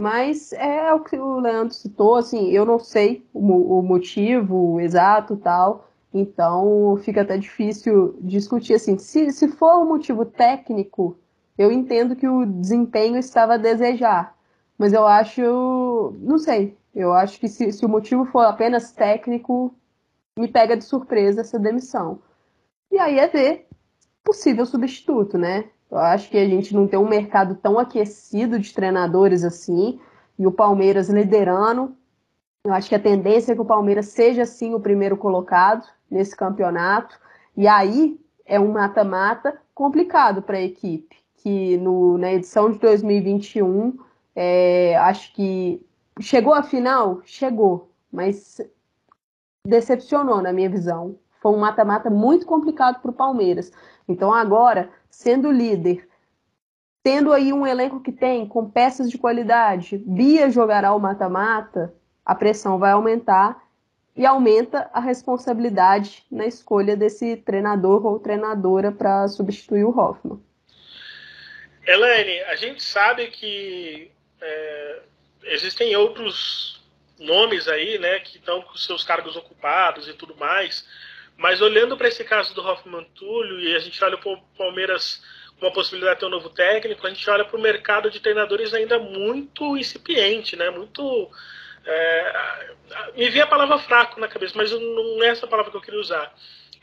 [0.00, 5.36] Mas é o que o Leandro citou, assim, eu não sei o, o motivo exato
[5.36, 8.98] tal, então fica até difícil discutir assim.
[8.98, 11.16] Se, se for um motivo técnico,
[11.56, 14.36] eu entendo que o desempenho estava a desejar.
[14.76, 16.14] Mas eu acho.
[16.20, 16.76] Não sei.
[16.94, 19.74] Eu acho que se, se o motivo for apenas técnico,
[20.38, 22.20] me pega de surpresa essa demissão.
[22.90, 23.66] E aí é ver
[24.22, 25.64] possível substituto, né?
[25.90, 30.00] Eu acho que a gente não tem um mercado tão aquecido de treinadores assim,
[30.38, 31.94] e o Palmeiras liderando.
[32.64, 36.36] Eu acho que a tendência é que o Palmeiras seja sim o primeiro colocado nesse
[36.36, 37.18] campeonato.
[37.56, 43.98] E aí é um mata-mata complicado para a equipe, que no, na edição de 2021,
[44.36, 45.84] é, acho que
[46.20, 47.20] chegou à final?
[47.24, 48.60] Chegou, mas
[49.66, 51.16] decepcionou na minha visão.
[51.40, 53.72] Foi um mata-mata muito complicado para o Palmeiras.
[54.06, 56.08] Então agora, sendo líder,
[57.02, 61.92] tendo aí um elenco que tem com peças de qualidade, Bia jogará o mata-mata,
[62.24, 63.61] a pressão vai aumentar
[64.14, 70.40] e aumenta a responsabilidade na escolha desse treinador ou treinadora para substituir o Hoffman.
[71.86, 75.02] Elaine, a gente sabe que é,
[75.44, 76.80] existem outros
[77.18, 80.86] nomes aí, né, que estão com seus cargos ocupados e tudo mais,
[81.36, 85.22] mas olhando para esse caso do Hoffman Túlio e a gente olha para o Palmeiras
[85.58, 88.20] com a possibilidade de ter um novo técnico, a gente olha para o mercado de
[88.20, 91.30] treinadores ainda muito incipiente, né, muito
[91.84, 92.74] é,
[93.16, 96.00] me vem a palavra fraco na cabeça, mas não é essa palavra que eu queria
[96.00, 96.34] usar.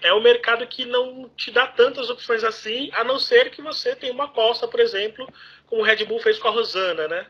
[0.02, 3.96] É um mercado que não te dá tantas opções assim, a não ser que você
[3.96, 5.28] tenha uma aposta, por exemplo,
[5.66, 7.28] como o Red Bull fez com a Rosana, né?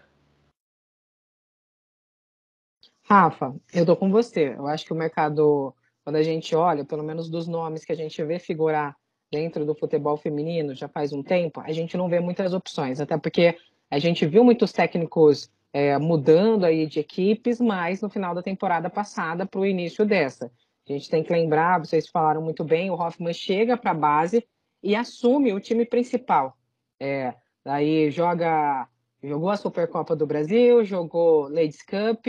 [3.10, 4.50] Rafa, eu tô com você.
[4.56, 7.96] Eu acho que o mercado, quando a gente olha, pelo menos dos nomes que a
[7.96, 8.96] gente vê figurar
[9.32, 13.18] dentro do futebol feminino já faz um tempo, a gente não vê muitas opções, até
[13.18, 13.58] porque
[13.90, 18.90] a gente viu muitos técnicos é, mudando aí de equipes, mas no final da temporada
[18.90, 20.52] passada para o início dessa.
[20.88, 24.46] A gente tem que lembrar, vocês falaram muito bem, o Hoffman chega para a base
[24.82, 26.58] e assume o time principal.
[27.00, 28.88] É, aí joga,
[29.22, 32.26] jogou a Supercopa do Brasil, jogou Ladies Cup,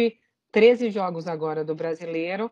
[0.53, 2.50] 13 jogos agora do Brasileiro.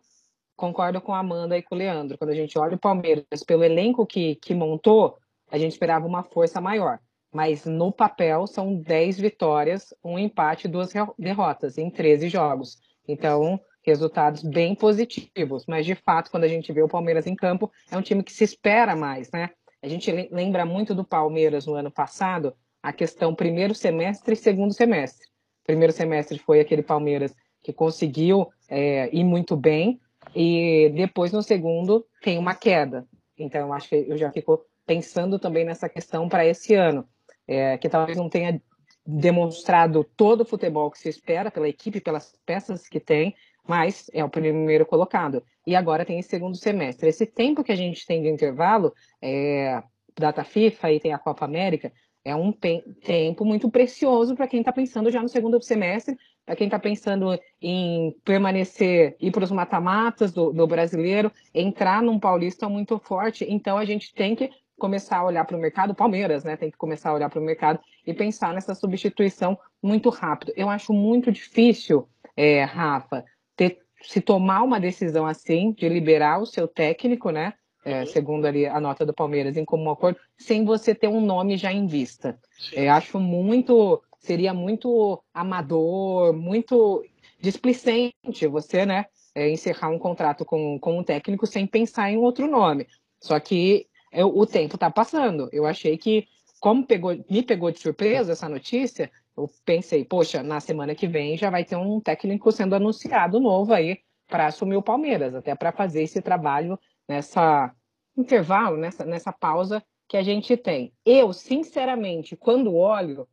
[0.57, 2.17] Concordo com a Amanda e com o Leandro.
[2.17, 5.19] Quando a gente olha o Palmeiras, pelo elenco que, que montou,
[5.51, 6.99] a gente esperava uma força maior
[7.33, 12.79] mas no papel são 10 vitórias, um empate e duas derrotas em 13 jogos.
[13.07, 17.71] Então, resultados bem positivos, mas de fato, quando a gente vê o Palmeiras em campo,
[17.91, 19.51] é um time que se espera mais, né?
[19.83, 24.73] A gente lembra muito do Palmeiras no ano passado, a questão primeiro semestre e segundo
[24.73, 25.27] semestre.
[25.65, 30.01] Primeiro semestre foi aquele Palmeiras que conseguiu é, ir muito bem,
[30.35, 33.07] e depois no segundo tem uma queda.
[33.37, 37.07] Então, acho que eu já fico pensando também nessa questão para esse ano
[37.49, 38.61] é, que talvez não tenha
[39.07, 43.35] demonstrado todo o futebol que se espera pela equipe, pelas peças que tem,
[43.67, 45.43] mas é o primeiro colocado.
[45.67, 47.09] E agora tem esse segundo semestre.
[47.09, 49.83] Esse tempo que a gente tem de intervalo, é,
[50.19, 51.91] data FIFA e tem a Copa América,
[52.25, 56.67] é um tempo muito precioso para quem está pensando já no segundo semestre, para quem
[56.67, 62.99] está pensando em permanecer, ir para os mata-matas do, do brasileiro, entrar num paulista muito
[62.99, 63.47] forte.
[63.49, 66.77] Então a gente tem que começar a olhar para o mercado, Palmeiras, né, tem que
[66.77, 70.53] começar a olhar para o mercado e pensar nessa substituição muito rápido.
[70.57, 73.25] Eu acho muito difícil, é, Rafa,
[73.57, 78.07] ter, se tomar uma decisão assim, de liberar o seu técnico, né, é, uhum.
[78.07, 81.73] segundo ali a nota do Palmeiras, em comum acordo, sem você ter um nome já
[81.73, 82.39] em vista.
[82.73, 87.05] É, acho muito, seria muito amador, muito
[87.41, 92.49] displicente você, né, é, encerrar um contrato com, com um técnico sem pensar em outro
[92.49, 92.87] nome.
[93.21, 95.49] Só que eu, o tempo está passando.
[95.53, 96.27] Eu achei que,
[96.61, 101.37] como pegou, me pegou de surpresa essa notícia, eu pensei, poxa, na semana que vem
[101.37, 105.73] já vai ter um técnico sendo anunciado novo aí para assumir o Palmeiras, até para
[105.73, 107.73] fazer esse trabalho nessa
[108.17, 110.93] intervalo, nessa, nessa pausa que a gente tem.
[111.05, 113.29] Eu, sinceramente, quando olho,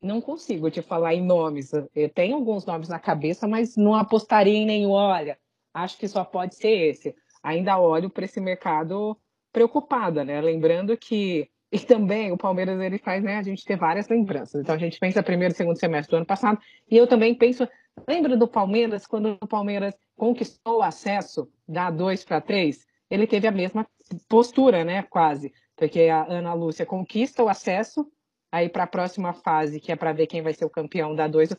[0.00, 1.72] não consigo te falar em nomes.
[1.94, 4.90] Eu tenho alguns nomes na cabeça, mas não apostaria em nenhum.
[4.90, 5.38] Olha,
[5.72, 7.14] acho que só pode ser esse.
[7.42, 9.16] Ainda olho para esse mercado
[9.54, 10.40] preocupada, né?
[10.40, 13.36] Lembrando que e também o Palmeiras ele faz, né?
[13.36, 14.60] A gente ter várias lembranças.
[14.60, 16.58] Então a gente pensa primeiro segundo semestre do ano passado
[16.90, 17.66] e eu também penso,
[18.06, 22.84] lembra do Palmeiras quando o Palmeiras conquistou o acesso da 2 para 3?
[23.08, 23.86] Ele teve a mesma
[24.28, 25.04] postura, né?
[25.04, 28.06] Quase, porque a Ana Lúcia conquista o acesso,
[28.50, 31.28] aí para a próxima fase, que é para ver quem vai ser o campeão da
[31.28, 31.56] 2,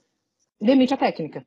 [0.60, 1.45] demite a técnica.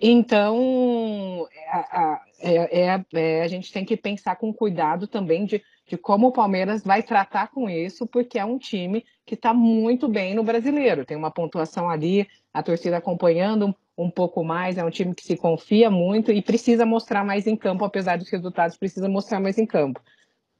[0.00, 5.98] Então, a, é, é, é, a gente tem que pensar com cuidado também de, de
[5.98, 10.34] como o Palmeiras vai tratar com isso, porque é um time que está muito bem
[10.34, 11.04] no brasileiro.
[11.04, 15.36] Tem uma pontuação ali, a torcida acompanhando um, pouco mais, é um time que se
[15.36, 19.66] confia muito e precisa mostrar mais em campo, apesar dos resultados, precisa mostrar mais em
[19.66, 20.00] campo.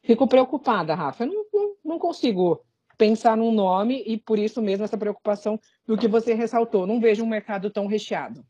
[0.03, 1.25] Fico preocupada, Rafa.
[1.25, 2.61] Eu não, não, não consigo
[2.97, 6.89] pensar num nome e por isso mesmo essa preocupação do que você ressaltou.
[6.89, 8.45] Não vejo um mercado tão recheado.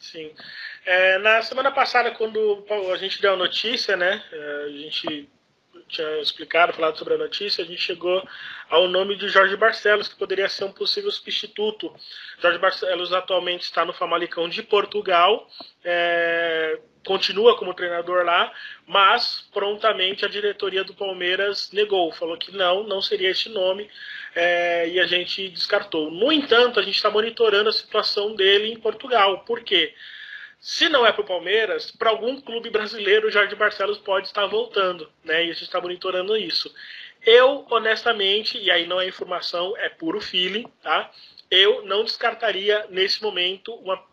[0.00, 0.34] Sim.
[0.86, 5.28] É, na semana passada, quando a gente deu a notícia, né, é, a gente
[5.90, 8.26] tinha explicado, falado sobre a notícia, a gente chegou
[8.68, 11.92] ao nome de Jorge Barcelos, que poderia ser um possível substituto.
[12.40, 15.48] Jorge Barcelos atualmente está no Famalicão de Portugal,
[15.84, 18.52] é, continua como treinador lá,
[18.86, 23.90] mas prontamente a diretoria do Palmeiras negou, falou que não, não seria esse nome,
[24.34, 26.10] é, e a gente descartou.
[26.10, 29.40] No entanto, a gente está monitorando a situação dele em Portugal.
[29.40, 29.94] Por quê?
[30.60, 34.46] Se não é para o Palmeiras, para algum clube brasileiro, o Jorge Barcelos pode estar
[34.46, 35.46] voltando, né?
[35.46, 36.72] E a gente está monitorando isso.
[37.24, 41.10] Eu, honestamente, e aí não é informação, é puro feeling, tá?
[41.50, 44.04] Eu não descartaria nesse momento uma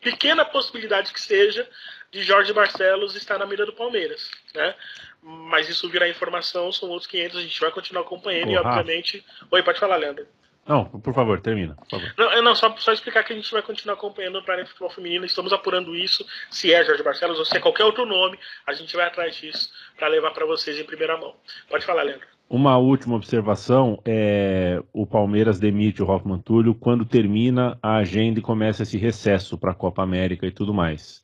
[0.00, 1.68] pequena possibilidade que seja
[2.10, 4.74] de Jorge Barcelos estar na mira do Palmeiras, né?
[5.22, 9.24] Mas isso virar informação, são outros 500, a gente vai continuar acompanhando e, obviamente...
[9.50, 10.26] Oi, pode falar, Leandro.
[10.70, 11.74] Não, por favor, termina.
[11.74, 12.14] Por favor.
[12.16, 14.90] Não, é, não só, só, explicar que a gente vai continuar acompanhando o Planeta Futebol
[14.90, 18.72] Feminino, estamos apurando isso, se é Jorge Barcelos ou se é qualquer outro nome, a
[18.72, 19.68] gente vai atrás disso
[19.98, 21.34] para levar para vocês em primeira mão.
[21.68, 22.24] Pode falar, Leandro.
[22.48, 28.42] Uma última observação é o Palmeiras demite o Hoffman Túlio quando termina a agenda e
[28.42, 31.20] começa esse recesso para a Copa América e tudo mais.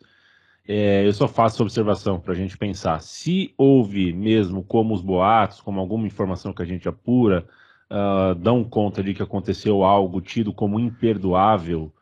[0.66, 3.00] É, eu só faço observação para a gente pensar.
[3.00, 7.46] Se houve mesmo, como os boatos, como alguma informação que a gente apura,
[7.90, 11.92] uh, dão conta de que aconteceu algo tido como imperdoável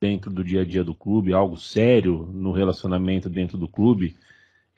[0.00, 4.16] dentro do dia a dia do clube, algo sério no relacionamento dentro do clube,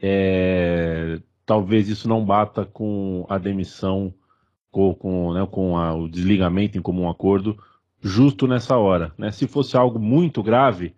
[0.01, 4.15] é, talvez isso não bata com a demissão
[4.71, 7.59] ou com, né, com a, o desligamento em comum acordo
[8.01, 9.13] justo nessa hora.
[9.19, 9.33] Né?
[9.33, 10.95] Se fosse algo muito grave,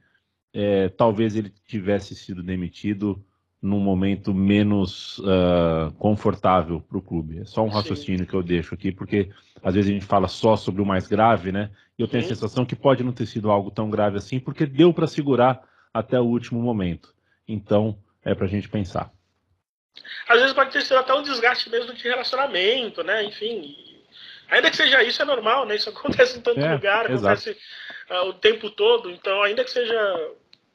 [0.53, 3.25] é, talvez ele tivesse sido demitido
[3.63, 7.41] num momento menos uh, confortável para o clube.
[7.41, 8.27] É só um raciocínio Sim.
[8.27, 9.31] que eu deixo aqui, porque
[9.63, 11.71] às vezes a gente fala só sobre o mais grave, né?
[11.99, 12.33] E eu tenho Sim.
[12.33, 15.63] a sensação que pode não ter sido algo tão grave assim, porque deu para segurar
[15.93, 17.15] até o último momento.
[17.47, 19.13] Então, é para a gente pensar.
[20.29, 23.25] Às vezes pode ter sido até um desgaste mesmo de relacionamento, né?
[23.25, 23.77] Enfim,
[24.49, 25.77] ainda que seja isso, é normal, né?
[25.77, 27.51] Isso acontece em tanto é, lugar, acontece
[28.11, 29.11] uh, o tempo todo.
[29.11, 30.31] Então, ainda que seja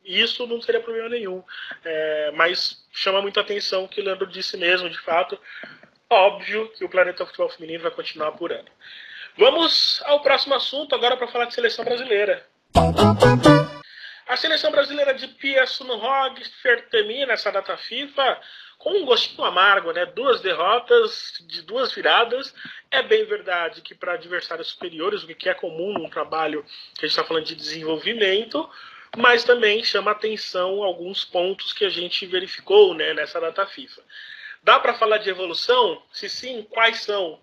[0.05, 1.43] isso não seria problema nenhum.
[1.83, 5.39] É, mas chama muita atenção o que o Leandro disse mesmo, de fato.
[6.09, 8.71] Óbvio que o Planeta Futebol Feminino vai continuar apurando.
[9.37, 12.45] Vamos ao próximo assunto agora para falar de seleção brasileira.
[14.27, 16.41] A seleção brasileira de Pia Sunhog
[16.89, 18.39] termina essa data FIFA
[18.77, 20.05] com um gostinho amargo, né?
[20.05, 22.53] Duas derrotas de duas viradas.
[22.89, 26.63] É bem verdade que para adversários superiores, o que é comum num trabalho
[26.95, 28.69] que a gente está falando de desenvolvimento,
[29.18, 34.01] mas também chama atenção alguns pontos que a gente verificou né, nessa data FIFA.
[34.63, 36.01] Dá para falar de evolução?
[36.11, 37.39] Se sim, quais são?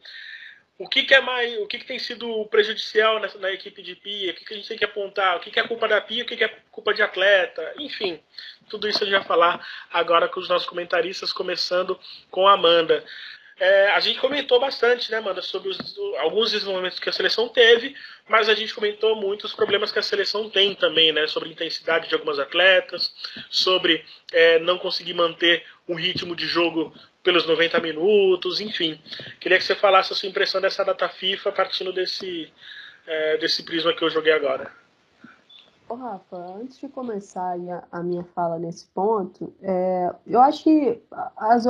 [0.78, 3.94] O que, que é mais, o que, que, tem sido prejudicial nessa, na equipe de
[3.94, 4.32] Pia?
[4.32, 5.36] O que, que, a gente tem que apontar?
[5.36, 6.24] O que, que é culpa da Pia?
[6.24, 7.74] O que, que é culpa de atleta?
[7.78, 8.20] Enfim,
[8.68, 11.98] tudo isso a gente vai falar agora com os nossos comentaristas, começando
[12.30, 13.04] com a Amanda.
[13.62, 15.78] É, a gente comentou bastante, né, Amanda, sobre os,
[16.18, 17.94] alguns desenvolvimentos que a seleção teve,
[18.28, 22.08] mas a gente comentou muito os problemas que a seleção tem também, né, sobre intensidade
[22.08, 23.14] de algumas atletas,
[23.48, 26.92] sobre é, não conseguir manter um ritmo de jogo
[27.22, 29.00] pelos 90 minutos, enfim.
[29.38, 32.52] Queria que você falasse a sua impressão dessa data FIFA partindo desse,
[33.06, 34.81] é, desse prisma que eu joguei agora.
[35.92, 37.54] Ô, Rafa, antes de começar
[37.92, 41.02] a, minha fala nesse ponto, é, eu acho que
[41.36, 41.66] as,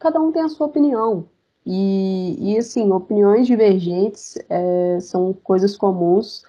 [0.00, 1.28] cada um tem a sua opinião.
[1.64, 6.42] E, e assim, opiniões divergentes é, são coisas comuns.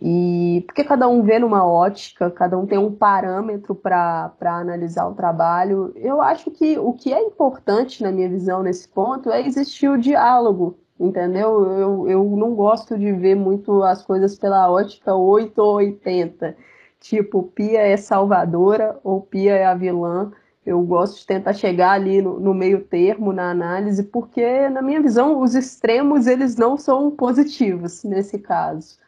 [0.00, 5.14] E porque cada um vê numa ótica, cada um tem um parâmetro para analisar o
[5.14, 5.92] trabalho.
[5.94, 9.98] Eu acho que o que é importante, na minha visão, nesse ponto, é existir o
[9.98, 11.64] diálogo entendeu?
[11.78, 16.56] Eu, eu não gosto de ver muito as coisas pela ótica 8 ou 80.
[17.00, 20.30] Tipo, Pia é salvadora ou Pia é a vilã.
[20.64, 25.00] Eu gosto de tentar chegar ali no, no, meio termo na análise, porque, na minha
[25.00, 28.98] visão, os extremos eles não são positivos nesse caso.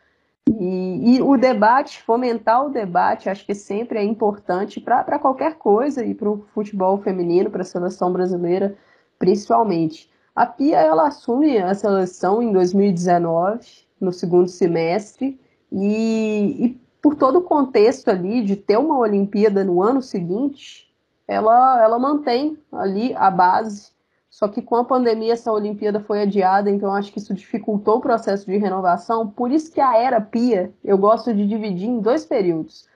[0.48, 6.04] E, e o debate, fomentar o debate, acho que sempre é importante para qualquer coisa,
[6.04, 8.74] e para o futebol feminino, para a seleção brasileira,
[9.18, 10.10] principalmente.
[10.34, 15.38] A Pia ela assume a seleção em 2019, no segundo semestre,
[15.70, 20.90] e, e por todo o contexto ali de ter uma Olimpíada no ano seguinte,
[21.28, 23.92] ela, ela mantém ali a base.
[24.30, 28.00] Só que com a pandemia essa Olimpíada foi adiada, então acho que isso dificultou o
[28.00, 29.28] processo de renovação.
[29.28, 32.88] Por isso que a era Pia eu gosto de dividir em dois períodos.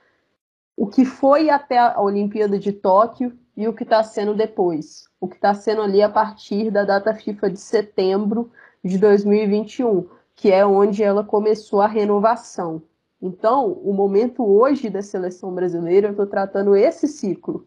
[0.75, 5.09] O que foi até a Olimpíada de Tóquio e o que está sendo depois.
[5.19, 8.51] O que está sendo ali a partir da data FIFA de setembro
[8.85, 12.83] de 2021, que é onde ela começou a renovação.
[13.19, 17.65] Então, o momento hoje da seleção brasileira, eu estou tratando esse ciclo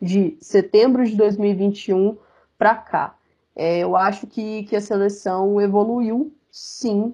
[0.00, 2.16] de setembro de 2021
[2.56, 3.16] para cá.
[3.56, 7.12] É, eu acho que, que a seleção evoluiu, sim,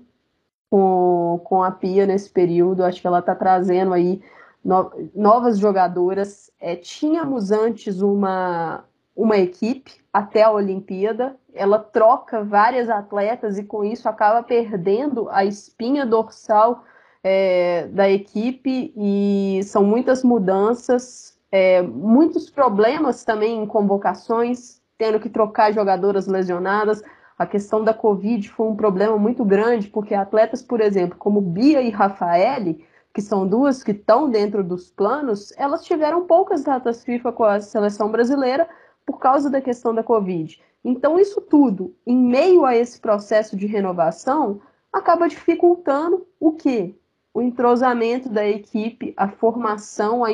[0.69, 2.85] com, com a Pia nesse período.
[2.85, 4.21] Acho que ela está trazendo aí
[4.65, 6.51] no, novas jogadoras.
[6.61, 8.85] É, tínhamos antes uma,
[9.15, 15.45] uma equipe até a Olimpíada, ela troca várias atletas e com isso acaba perdendo a
[15.45, 16.85] espinha dorsal
[17.23, 25.29] é, da equipe e são muitas mudanças, é, muitos problemas também em convocações, tendo que
[25.29, 27.03] trocar jogadoras lesionadas.
[27.39, 31.81] A questão da Covid foi um problema muito grande, porque atletas, por exemplo, como Bia
[31.81, 37.33] e Rafaele, que são duas que estão dentro dos planos, elas tiveram poucas datas FIFA
[37.33, 38.69] com a seleção brasileira
[39.05, 40.61] por causa da questão da Covid.
[40.85, 44.61] Então, isso tudo, em meio a esse processo de renovação,
[44.93, 46.95] acaba dificultando o quê?
[47.35, 50.31] O entrosamento da equipe, a formação, a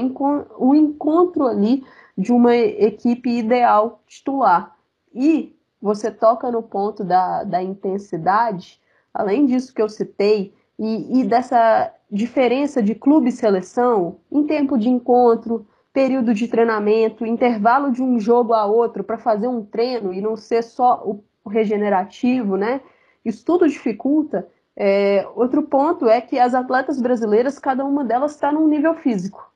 [0.58, 1.84] o encontro ali
[2.16, 4.76] de uma equipe ideal titular.
[5.14, 8.80] E você toca no ponto da, da intensidade,
[9.12, 14.78] além disso que eu citei, e, e dessa diferença de clube e seleção em tempo
[14.78, 20.12] de encontro, período de treinamento, intervalo de um jogo a outro para fazer um treino
[20.12, 22.80] e não ser só o regenerativo, né?
[23.24, 24.46] Isso tudo dificulta.
[24.76, 29.50] É, outro ponto é que as atletas brasileiras, cada uma delas está num nível físico.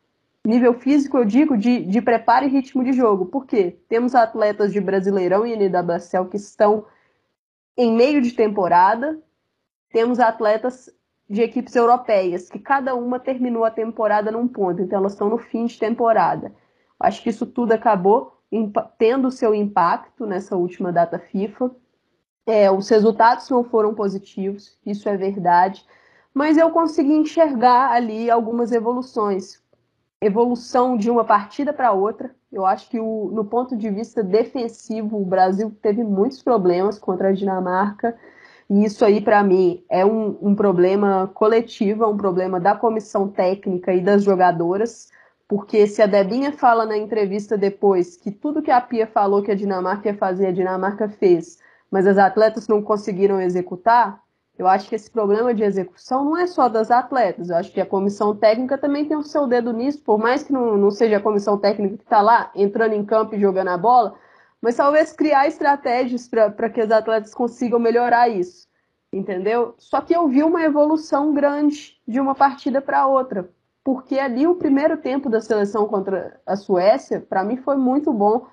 [0.46, 3.26] Nível físico, eu digo, de, de preparo e ritmo de jogo.
[3.26, 3.76] Por quê?
[3.88, 6.86] Temos atletas de Brasileirão e NWSL que estão
[7.76, 9.18] em meio de temporada,
[9.92, 10.90] temos atletas
[11.30, 15.38] de equipes europeias, que cada uma terminou a temporada num ponto, então elas estão no
[15.38, 16.52] fim de temporada.
[16.98, 18.36] Acho que isso tudo acabou
[18.98, 21.70] tendo seu impacto nessa última data FIFA.
[22.44, 25.86] É, os resultados não foram positivos, isso é verdade,
[26.34, 29.62] mas eu consegui enxergar ali algumas evoluções.
[30.20, 32.34] Evolução de uma partida para outra.
[32.52, 37.28] Eu acho que o, no ponto de vista defensivo, o Brasil teve muitos problemas contra
[37.28, 38.18] a Dinamarca.
[38.70, 43.26] E isso aí, para mim, é um, um, problema coletivo, é um problema da comissão
[43.26, 45.08] técnica e das jogadoras,
[45.48, 49.50] porque se a Debinha fala na entrevista depois que tudo que a Pia falou que
[49.50, 51.58] a Dinamarca ia fazer, a Dinamarca fez,
[51.90, 54.22] mas as atletas não conseguiram executar,
[54.56, 57.80] eu acho que esse problema de execução não é só das atletas, eu acho que
[57.80, 61.16] a comissão técnica também tem o seu dedo nisso, por mais que não, não seja
[61.16, 64.14] a comissão técnica que está lá entrando em campo e jogando a bola,
[64.60, 68.68] mas talvez criar estratégias para que os atletas consigam melhorar isso,
[69.12, 69.74] entendeu?
[69.78, 73.50] Só que eu vi uma evolução grande de uma partida para outra,
[73.82, 78.46] porque ali o primeiro tempo da seleção contra a Suécia, para mim foi muito bom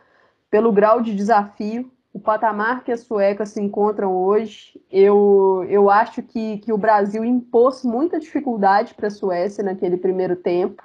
[0.50, 4.82] pelo grau de desafio, o patamar que as suecas se encontram hoje.
[4.92, 10.36] Eu, eu acho que, que o Brasil impôs muita dificuldade para a Suécia naquele primeiro
[10.36, 10.82] tempo.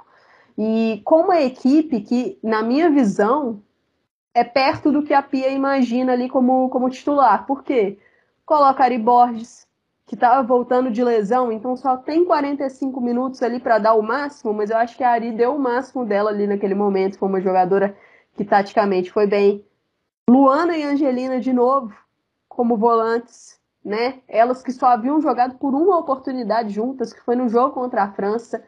[0.59, 3.63] E com uma equipe que, na minha visão,
[4.35, 7.47] é perto do que a Pia imagina ali como, como titular.
[7.47, 7.99] Por quê?
[8.45, 9.67] Coloca Ari Borges,
[10.07, 14.53] que estava voltando de lesão, então só tem 45 minutos ali para dar o máximo,
[14.53, 17.41] mas eu acho que a Ari deu o máximo dela ali naquele momento, foi uma
[17.41, 17.97] jogadora
[18.35, 19.65] que taticamente foi bem.
[20.29, 21.95] Luana e Angelina de novo,
[22.49, 24.21] como volantes, né?
[24.29, 28.13] Elas que só haviam jogado por uma oportunidade juntas, que foi no jogo contra a
[28.13, 28.65] França.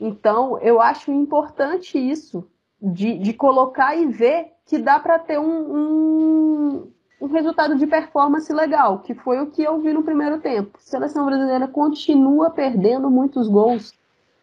[0.00, 2.48] Então, eu acho importante isso,
[2.80, 8.52] de, de colocar e ver que dá para ter um, um, um, resultado de performance
[8.52, 10.76] legal, que foi o que eu vi no primeiro tempo.
[10.76, 13.94] A seleção brasileira continua perdendo muitos gols,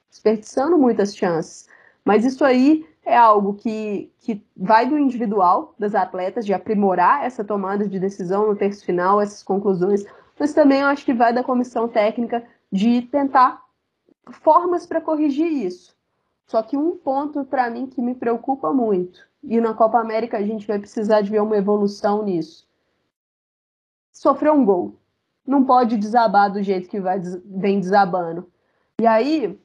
[0.10, 1.68] desperdiçando muitas chances.
[2.06, 7.44] Mas isso aí é algo que, que vai do individual das atletas, de aprimorar essa
[7.44, 10.06] tomada de decisão no terço final, essas conclusões,
[10.40, 13.62] mas também eu acho que vai da comissão técnica de tentar
[14.32, 15.93] formas para corrigir isso.
[16.54, 20.44] Só que um ponto para mim que me preocupa muito e na Copa América a
[20.44, 22.68] gente vai precisar de ver uma evolução nisso.
[24.12, 25.00] Sofreu um gol.
[25.48, 28.52] Não pode desabar do jeito que vai, vem desabando.
[29.02, 29.60] E aí,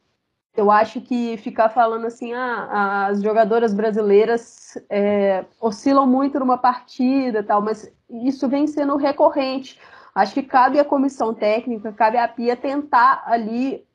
[0.56, 7.42] eu acho que ficar falando assim, ah, as jogadoras brasileiras é, oscilam muito numa partida
[7.42, 9.78] tal, mas isso vem sendo recorrente.
[10.14, 13.86] Acho que cabe à comissão técnica, cabe à PIA tentar ali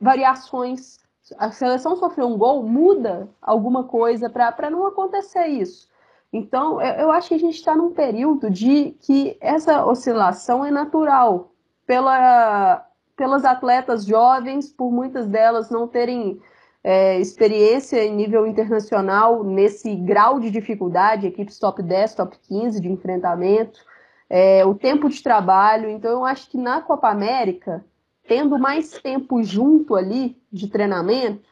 [0.00, 1.04] variações
[1.38, 5.88] a seleção sofreu um gol, muda alguma coisa para não acontecer isso.
[6.32, 11.52] Então, eu acho que a gente está num período de que essa oscilação é natural
[11.86, 12.84] pela,
[13.16, 16.40] pelas atletas jovens, por muitas delas não terem
[16.84, 22.90] é, experiência em nível internacional nesse grau de dificuldade, equipes top 10, top 15 de
[22.90, 23.80] enfrentamento,
[24.28, 25.88] é, o tempo de trabalho.
[25.88, 27.84] Então, eu acho que na Copa América
[28.26, 31.48] tendo mais tempo junto ali de treinamento,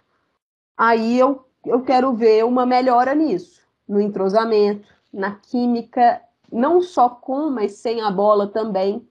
[0.76, 6.20] aí eu, eu quero ver uma melhora nisso, no entrosamento, na química
[6.50, 9.06] não só com, mas sem a bola também.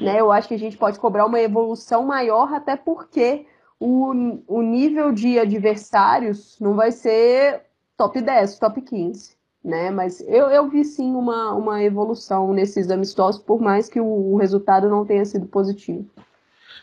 [0.00, 0.20] Né?
[0.20, 3.46] Eu acho que a gente pode cobrar uma evolução maior, até porque
[3.80, 4.12] o,
[4.46, 7.62] o nível de adversários não vai ser
[7.96, 9.36] top 10, top 15.
[9.64, 9.90] Né?
[9.90, 14.36] Mas eu, eu vi sim uma, uma evolução nesses amistosos, por mais que o, o
[14.36, 16.08] resultado não tenha sido positivo.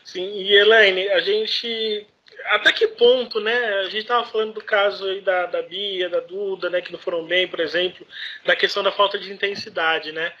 [0.04, 2.06] Sim, e Elaine, a gente
[2.46, 3.54] até que ponto, né?
[3.80, 6.80] A gente estava falando do caso aí da, da Bia, da Duda, né?
[6.80, 8.06] Que não foram bem, por exemplo,
[8.44, 10.32] da questão da falta de intensidade, né?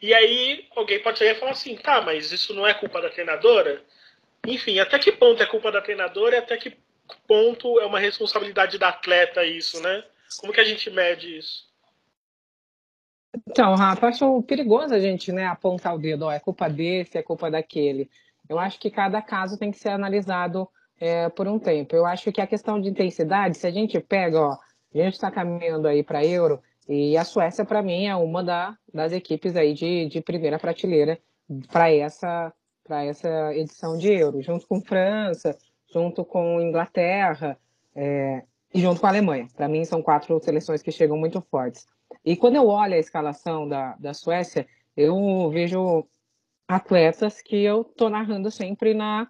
[0.00, 3.10] E aí alguém pode chegar e falar assim, tá, mas isso não é culpa da
[3.10, 3.82] treinadora?
[4.46, 6.76] Enfim, até que ponto é culpa da treinadora e até que
[7.26, 10.02] ponto é uma responsabilidade da atleta isso, né?
[10.38, 11.68] Como que a gente mede isso?
[13.46, 17.22] Então, Rafa, acho perigoso a gente né, apontar o dedo, ó, é culpa desse, é
[17.22, 18.10] culpa daquele.
[18.50, 21.94] Eu acho que cada caso tem que ser analisado é, por um tempo.
[21.94, 24.52] Eu acho que a questão de intensidade, se a gente pega, ó,
[24.92, 28.76] a gente está caminhando aí para Euro, e a Suécia, para mim, é uma da,
[28.92, 31.16] das equipes aí de, de primeira prateleira
[31.70, 32.52] para essa,
[32.88, 35.56] essa edição de Euro, junto com França,
[35.94, 37.56] junto com Inglaterra
[37.94, 38.42] é,
[38.74, 39.46] e junto com a Alemanha.
[39.54, 41.86] Para mim, são quatro seleções que chegam muito fortes.
[42.24, 46.04] E quando eu olho a escalação da, da Suécia, eu vejo
[46.74, 49.28] atletas que eu tô narrando sempre na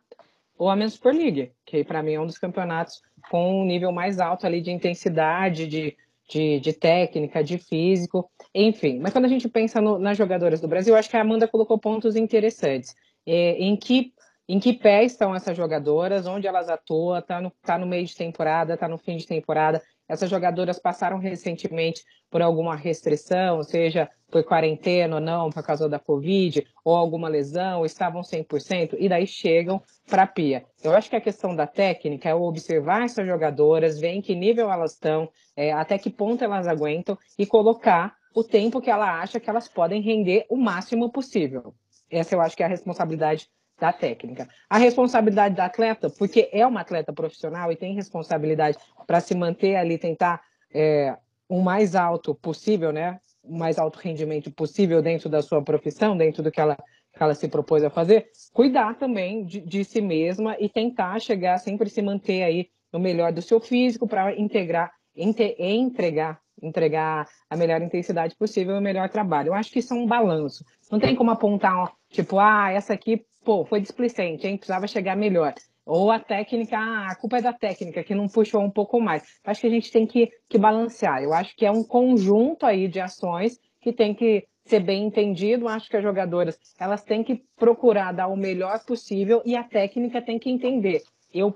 [0.59, 4.47] Women's Super League, que para mim é um dos campeonatos com um nível mais alto
[4.47, 5.97] ali de intensidade, de,
[6.29, 8.99] de, de técnica, de físico, enfim.
[8.99, 11.79] Mas quando a gente pensa no, nas jogadoras do Brasil, acho que a Amanda colocou
[11.79, 12.95] pontos interessantes.
[13.27, 14.13] É, em que
[14.49, 18.17] em que pé estão essas jogadoras, onde elas atuam, está no, tá no meio de
[18.17, 19.81] temporada, está no fim de temporada.
[20.11, 26.01] Essas jogadoras passaram recentemente por alguma restrição, seja por quarentena ou não, por causa da
[26.01, 30.65] Covid, ou alguma lesão, estavam 100%, e daí chegam para a pia.
[30.83, 34.69] Eu acho que a questão da técnica é observar essas jogadoras, ver em que nível
[34.69, 39.39] elas estão, é, até que ponto elas aguentam, e colocar o tempo que ela acha
[39.39, 41.73] que elas podem render o máximo possível.
[42.11, 43.49] Essa eu acho que é a responsabilidade
[43.81, 44.47] da técnica.
[44.69, 48.77] A responsabilidade da atleta, porque é uma atleta profissional e tem responsabilidade
[49.07, 50.41] para se manter ali, tentar
[50.73, 51.17] é,
[51.49, 53.19] o mais alto possível, né?
[53.43, 57.35] O mais alto rendimento possível dentro da sua profissão, dentro do que ela, que ela
[57.35, 62.03] se propôs a fazer, cuidar também de, de si mesma e tentar chegar, sempre se
[62.03, 68.37] manter aí no melhor do seu físico para integrar, inte, entregar entregar a melhor intensidade
[68.37, 69.49] possível e o melhor trabalho.
[69.49, 70.63] Eu acho que isso é um balanço.
[70.91, 74.57] Não tem como apontar, ó, tipo, ah, essa aqui pô, foi displicente, hein?
[74.57, 75.53] Precisava chegar melhor.
[75.85, 79.25] Ou a técnica, a culpa é da técnica, que não puxou um pouco mais.
[79.43, 81.21] Acho que a gente tem que, que balancear.
[81.21, 85.67] Eu acho que é um conjunto aí de ações que tem que ser bem entendido.
[85.67, 90.23] Acho que as jogadoras, elas têm que procurar dar o melhor possível e a técnica
[90.23, 91.03] tem que entender.
[91.35, 91.53] Eu,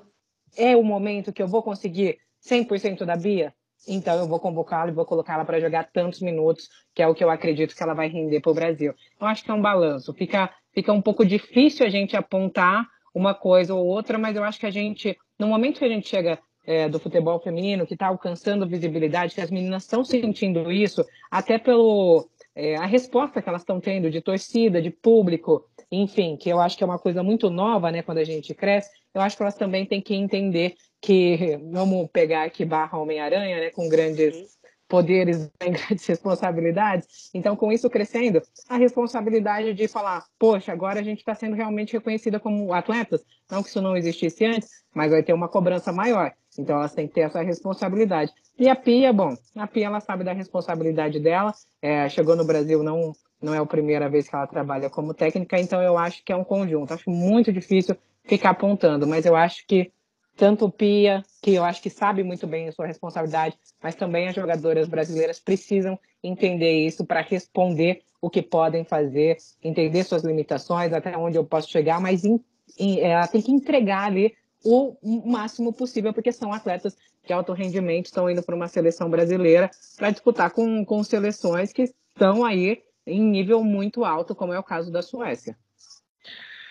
[0.57, 3.55] é o momento que eu vou conseguir 100% da Bia?
[3.89, 7.22] Então eu vou convocá-la e vou colocá-la para jogar tantos minutos, que é o que
[7.22, 8.95] eu acredito que ela vai render para o Brasil.
[9.20, 10.12] Eu acho que é um balanço.
[10.14, 14.59] Fica fica um pouco difícil a gente apontar uma coisa ou outra, mas eu acho
[14.59, 18.09] que a gente, no momento que a gente chega é, do futebol feminino, que está
[18.09, 23.62] alcançando visibilidade, que as meninas estão sentindo isso, até pelo é, a resposta que elas
[23.62, 27.51] estão tendo de torcida, de público, enfim, que eu acho que é uma coisa muito
[27.51, 30.74] nova, né, quando a gente cresce, eu acho que elas também têm que entender
[31.05, 34.55] que, vamos pegar aqui barra Homem-Aranha, né, com grandes
[34.88, 37.30] poderes e grandes responsabilidades.
[37.34, 38.40] Então, com isso crescendo,
[38.70, 43.62] a responsabilidade de falar, poxa, agora a gente está sendo realmente reconhecida como atletas, não
[43.62, 46.32] que isso não existisse antes, mas vai ter uma cobrança maior.
[46.59, 48.32] Então, elas têm que ter essa responsabilidade.
[48.59, 51.52] E a Pia, bom, a Pia ela sabe da responsabilidade dela.
[51.82, 55.61] É, chegou no Brasil, não não é a primeira vez que ela trabalha como técnica,
[55.61, 56.94] então eu acho que é um conjunto.
[56.94, 57.94] Acho muito difícil
[58.24, 59.92] ficar apontando, mas eu acho que
[60.37, 64.28] tanto o Pia, que eu acho que sabe muito bem a sua responsabilidade, mas também
[64.28, 70.93] as jogadoras brasileiras precisam entender isso para responder o que podem fazer, entender suas limitações,
[70.93, 72.43] até onde eu posso chegar, mas em,
[72.78, 78.07] em, é, tem que entregar ali o máximo possível, porque são atletas de alto rendimento,
[78.07, 83.22] estão indo para uma seleção brasileira para disputar com, com seleções que estão aí em
[83.22, 85.57] nível muito alto, como é o caso da Suécia.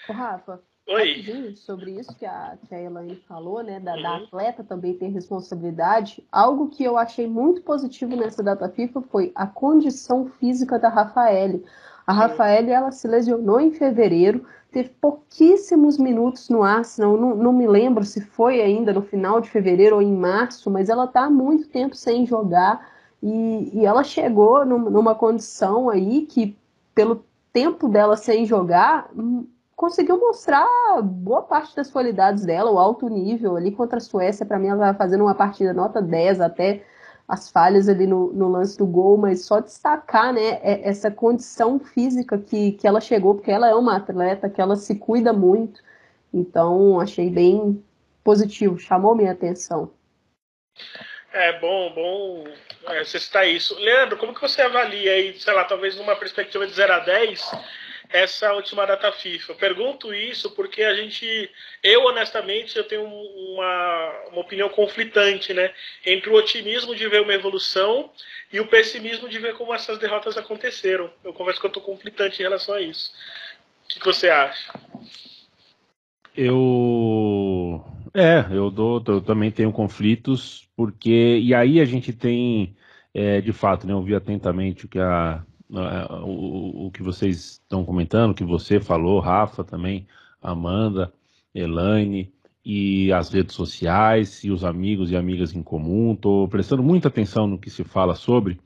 [0.10, 1.56] Ô, Rafa, Oi.
[1.56, 3.80] sobre isso que a, que a Elaine falou, né?
[3.80, 4.02] Da, uhum.
[4.02, 6.26] da, atleta também ter responsabilidade.
[6.32, 11.64] Algo que eu achei muito positivo nessa data FIFA foi a condição física da Rafaele.
[12.06, 17.66] A Rafaele, ela se lesionou em fevereiro, teve pouquíssimos minutos no Arsenal, não, não me
[17.66, 21.30] lembro se foi ainda no final de fevereiro ou em março, mas ela está há
[21.30, 26.58] muito tempo sem jogar e, e ela chegou numa condição aí que,
[26.94, 27.24] pelo
[27.54, 29.10] tempo dela sem jogar,
[29.76, 30.68] conseguiu mostrar
[31.02, 34.94] boa parte das qualidades dela, o alto nível ali contra a Suécia, para mim ela
[34.94, 36.84] fazendo uma partida nota 10 até
[37.28, 41.80] as falhas ali no, no, lance do gol, mas só destacar né, é, essa condição
[41.80, 45.82] física que, que ela chegou, porque ela é uma atleta, que ela se cuida muito.
[46.34, 47.84] Então, achei bem
[48.24, 49.92] positivo, chamou minha atenção.
[51.32, 52.44] É bom, bom
[52.88, 53.76] é, você citar isso.
[53.80, 57.52] Leandro, como que você avalia aí, sei lá, talvez numa perspectiva de 0 a 10,
[58.14, 59.52] essa última data FIFA?
[59.52, 61.50] Eu pergunto isso porque a gente,
[61.84, 65.74] eu honestamente, eu tenho uma, uma opinião conflitante, né?
[66.06, 68.10] Entre o otimismo de ver uma evolução
[68.52, 71.12] e o pessimismo de ver como essas derrotas aconteceram.
[71.24, 73.12] Eu converso que eu estou conflitante em relação a isso.
[73.84, 74.72] O que, que você acha?
[76.36, 77.84] Eu
[78.14, 81.40] é, eu, dou, eu também tenho conflitos, porque.
[81.42, 82.76] E aí a gente tem,
[83.14, 85.44] é, de fato, né, ouvi atentamente o que, a,
[85.74, 90.08] o, o que vocês estão comentando, o que você falou, Rafa também,
[90.42, 91.12] Amanda,
[91.54, 92.32] Elaine,
[92.66, 96.14] e as redes sociais, e os amigos e amigas em comum.
[96.14, 98.60] Estou prestando muita atenção no que se fala sobre,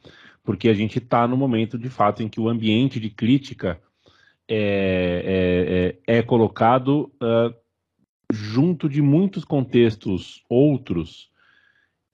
[0.43, 3.81] porque a gente está no momento, de fato, em que o ambiente de crítica
[4.47, 7.11] é, é, é, é colocado.
[7.15, 7.53] Uh,
[8.31, 11.29] junto de muitos contextos outros.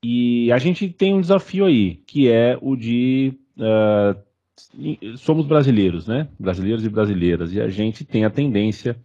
[0.03, 3.33] E a gente tem um desafio aí, que é o de.
[3.57, 4.19] Uh,
[5.17, 6.27] somos brasileiros, né?
[6.39, 8.97] Brasileiros e brasileiras, e a gente tem a tendência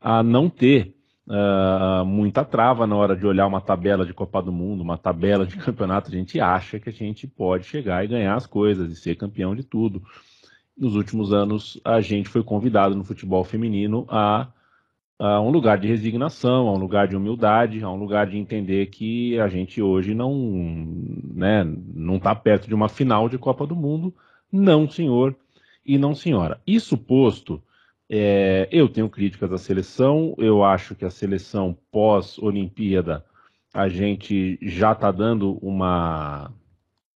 [0.00, 0.94] a não ter
[1.26, 5.46] uh, muita trava na hora de olhar uma tabela de Copa do Mundo, uma tabela
[5.46, 6.10] de campeonato.
[6.10, 9.54] A gente acha que a gente pode chegar e ganhar as coisas e ser campeão
[9.54, 10.02] de tudo.
[10.76, 14.48] Nos últimos anos, a gente foi convidado no futebol feminino a
[15.18, 18.86] a um lugar de resignação, a um lugar de humildade, a um lugar de entender
[18.86, 20.34] que a gente hoje não
[21.34, 24.14] né, não está perto de uma final de Copa do Mundo,
[24.56, 25.36] não senhor
[25.84, 26.60] e não senhora.
[26.66, 27.62] Isso posto,
[28.08, 33.24] é, eu tenho críticas à seleção, eu acho que a seleção pós-Olimpíada
[33.72, 36.50] a gente já está dando uma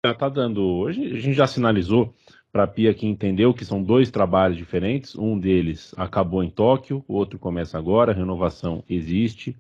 [0.05, 2.15] já está dando, a gente já sinalizou
[2.53, 5.15] para a Pia que entendeu que são dois trabalhos diferentes.
[5.17, 9.57] Um deles acabou em Tóquio, o outro começa agora, a renovação existe.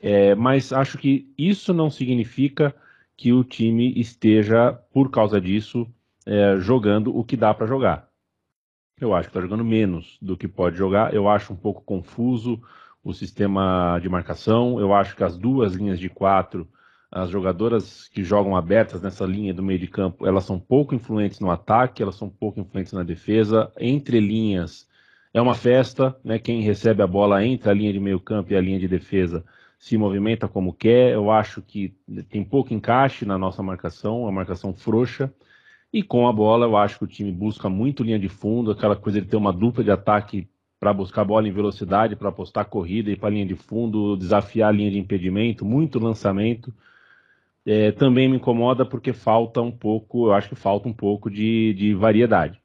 [0.00, 2.74] É, mas acho que isso não significa
[3.16, 5.86] que o time esteja, por causa disso,
[6.26, 8.08] é, jogando o que dá para jogar.
[9.00, 11.12] Eu acho que está jogando menos do que pode jogar.
[11.12, 12.62] Eu acho um pouco confuso
[13.02, 14.78] o sistema de marcação.
[14.78, 16.68] Eu acho que as duas linhas de quatro
[17.12, 21.40] as jogadoras que jogam abertas nessa linha do meio de campo, elas são pouco influentes
[21.40, 23.70] no ataque, elas são pouco influentes na defesa.
[23.78, 24.88] Entre linhas
[25.34, 26.38] é uma festa, né?
[26.38, 29.44] Quem recebe a bola entre a linha de meio campo e a linha de defesa
[29.78, 31.12] se movimenta como quer.
[31.12, 31.94] Eu acho que
[32.30, 35.30] tem pouco encaixe na nossa marcação, a marcação frouxa.
[35.92, 38.96] E com a bola, eu acho que o time busca muito linha de fundo, aquela
[38.96, 40.48] coisa de ter uma dupla de ataque
[40.80, 44.70] para buscar a bola em velocidade, para apostar corrida e para linha de fundo, desafiar
[44.70, 46.72] a linha de impedimento, muito lançamento
[47.64, 51.74] é, também me incomoda porque falta um pouco, eu acho que falta um pouco de,
[51.74, 52.60] de variedade.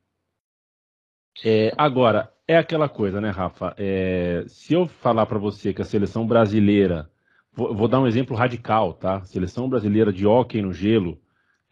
[1.44, 3.76] É, agora, é aquela coisa, né, Rafa?
[3.78, 7.10] É, se eu falar para você que a seleção brasileira,
[7.54, 9.24] vou, vou, dar um exemplo radical, tá?
[9.24, 11.22] Seleção brasileira de hóquei no gelo,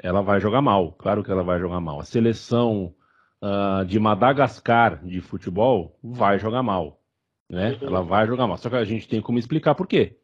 [0.01, 1.99] ela vai jogar mal, claro que ela vai jogar mal.
[1.99, 2.93] A seleção
[3.41, 7.01] uh, de Madagascar de futebol vai jogar mal,
[7.49, 7.77] né?
[7.81, 8.57] Ela vai jogar mal.
[8.57, 10.17] Só que a gente tem como explicar por quê.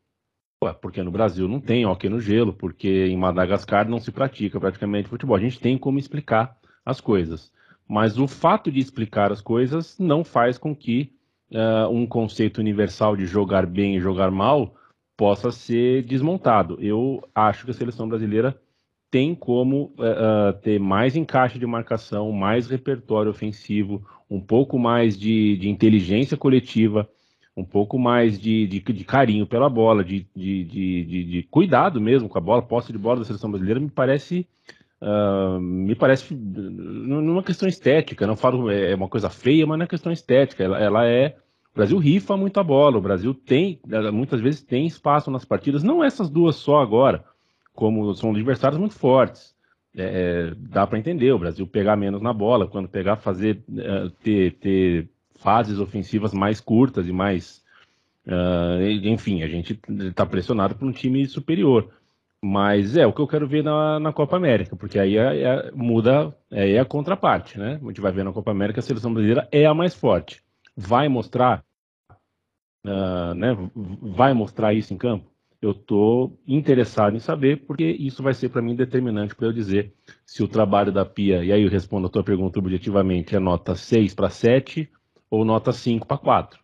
[0.80, 5.10] Porque no Brasil não tem hockey no gelo, porque em Madagascar não se pratica praticamente
[5.10, 5.36] futebol.
[5.36, 6.56] A gente tem como explicar
[6.86, 7.52] as coisas.
[7.88, 11.12] Mas o fato de explicar as coisas não faz com que
[11.52, 14.76] uh, um conceito universal de jogar bem e jogar mal
[15.18, 16.78] possa ser desmontado.
[16.80, 18.60] Eu acho que a seleção brasileira
[19.12, 25.58] tem como uh, ter mais encaixe de marcação, mais repertório ofensivo, um pouco mais de,
[25.58, 27.08] de inteligência coletiva
[27.56, 32.42] um pouco mais de, de, de carinho pela bola, de, de, cuidado mesmo com a
[32.42, 34.48] bola, posse de bola da seleção brasileira, me parece.
[35.02, 39.86] Uh, me parece numa questão estética, não falo é, é uma coisa feia, mas não
[39.86, 40.64] é questão estética.
[40.64, 41.38] Ela, ela é.
[41.74, 43.80] O Brasil rifa muito a bola, o Brasil tem,
[44.12, 47.24] muitas vezes tem espaço nas partidas, não essas duas só agora,
[47.74, 49.56] como são adversários muito fortes.
[49.96, 54.54] É, dá para entender o Brasil pegar menos na bola, quando pegar, fazer, uh, ter,
[54.54, 57.62] ter fases ofensivas mais curtas e mais.
[58.26, 61.92] Uh, enfim, a gente está pressionado por um time superior.
[62.44, 65.72] Mas é o que eu quero ver na, na Copa América, porque aí é, é,
[65.72, 67.80] muda, é, é a contraparte, né?
[67.80, 70.42] A gente vai ver na Copa América a seleção brasileira é a mais forte.
[70.76, 71.64] Vai mostrar,
[72.84, 73.56] uh, né?
[73.76, 75.31] Vai mostrar isso em campo?
[75.62, 79.94] Eu estou interessado em saber, porque isso vai ser para mim determinante para eu dizer
[80.26, 83.76] se o trabalho da Pia, e aí eu respondo a tua pergunta objetivamente, é nota
[83.76, 84.90] 6 para 7
[85.30, 86.60] ou nota 5 para 4.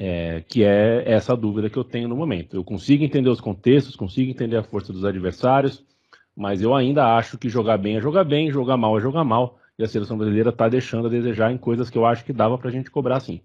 [0.00, 2.54] É, que é essa dúvida que eu tenho no momento.
[2.54, 5.84] Eu consigo entender os contextos, consigo entender a força dos adversários,
[6.36, 9.58] mas eu ainda acho que jogar bem é jogar bem, jogar mal é jogar mal,
[9.78, 12.58] e a seleção brasileira está deixando a desejar em coisas que eu acho que dava
[12.58, 13.40] para a gente cobrar sim.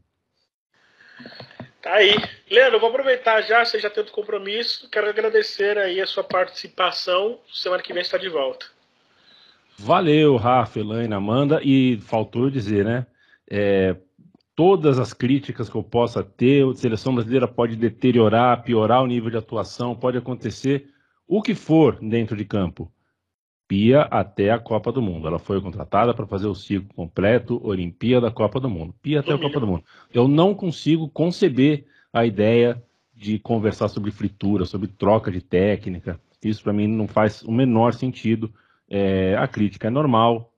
[1.83, 2.15] Tá aí.
[2.49, 4.89] Leandro, vou aproveitar já, você já tem outro compromisso.
[4.89, 7.37] Quero agradecer aí a sua participação.
[7.53, 8.65] Semana que vem está de volta.
[9.77, 11.59] Valeu, Rafa, Elaine, Amanda.
[11.61, 13.05] E faltou dizer, né?
[13.51, 13.97] É,
[14.55, 19.29] todas as críticas que eu possa ter, a seleção brasileira pode deteriorar, piorar o nível
[19.29, 20.89] de atuação, pode acontecer
[21.27, 22.89] o que for dentro de campo.
[23.67, 25.27] Pia até a Copa do Mundo.
[25.27, 28.93] Ela foi contratada para fazer o ciclo completo Olimpíada Copa do Mundo.
[29.01, 29.83] Pia até a Copa do Mundo.
[30.13, 32.83] Eu não consigo conceber a ideia
[33.15, 36.19] de conversar sobre fritura, sobre troca de técnica.
[36.43, 38.53] Isso para mim não faz o menor sentido.
[38.89, 40.53] É, a crítica é normal.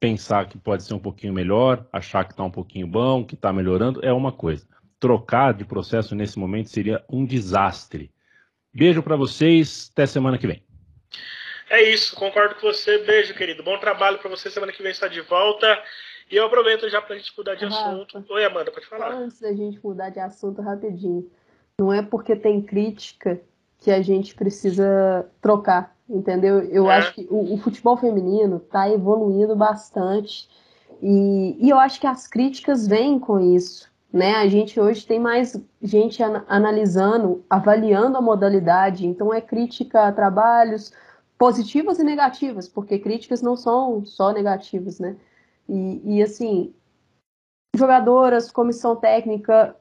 [0.00, 3.52] Pensar que pode ser um pouquinho melhor, achar que está um pouquinho bom, que está
[3.52, 4.66] melhorando, é uma coisa.
[5.00, 8.10] Trocar de processo nesse momento seria um desastre.
[8.72, 10.62] Beijo para vocês, até semana que vem.
[11.70, 12.98] É isso, concordo com você.
[12.98, 13.62] Beijo, querido.
[13.62, 14.50] Bom trabalho para você.
[14.50, 15.66] Semana que vem está de volta.
[16.30, 18.24] E eu aproveito já para a gente mudar de Rafa, assunto.
[18.30, 19.12] Oi, Amanda, pode falar.
[19.12, 21.30] Antes da gente mudar de assunto rapidinho,
[21.78, 23.40] não é porque tem crítica
[23.80, 26.60] que a gente precisa trocar, entendeu?
[26.64, 26.96] Eu é.
[26.96, 30.48] acho que o, o futebol feminino está evoluindo bastante
[31.02, 33.88] e, e eu acho que as críticas vêm com isso.
[34.12, 34.34] Né?
[34.36, 40.12] A gente hoje tem mais gente an analisando, avaliando a modalidade, então é crítica a
[40.12, 40.92] trabalhos,
[41.38, 45.16] positivas e negativas, porque críticas não são só negativas, né?
[45.68, 46.74] E, e assim,
[47.76, 49.76] jogadoras, comissão técnica,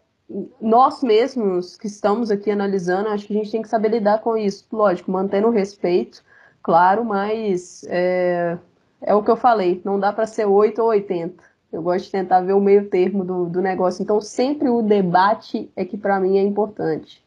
[0.62, 4.38] nós mesmos que estamos aqui analisando, acho que a gente tem que saber lidar com
[4.38, 4.68] isso.
[4.72, 6.24] Lógico, mantendo o respeito,
[6.62, 8.58] claro, mas é,
[9.02, 11.44] é o que eu falei, não dá para ser 8 ou 80.
[11.72, 14.02] Eu gosto de tentar ver o meio termo do, do negócio.
[14.04, 17.26] Então, sempre o debate é que para mim é importante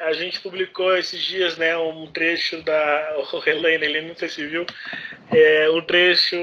[0.00, 3.16] a gente publicou esses dias né, um trecho da.
[3.32, 4.66] O Helene, ele não sei se viu,
[5.30, 6.36] é, um trecho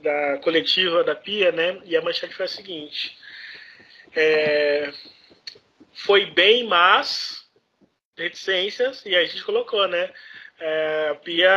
[0.00, 1.80] da coletiva da Pia, né?
[1.84, 3.16] E a manchete foi a seguinte:
[4.16, 4.92] é,
[5.92, 7.44] foi bem, mas
[8.16, 10.10] reticências, e aí a gente colocou, né?
[10.58, 11.48] É, a Pia,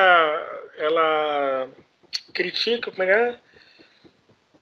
[0.78, 1.70] ela
[2.34, 3.40] critica, como é é?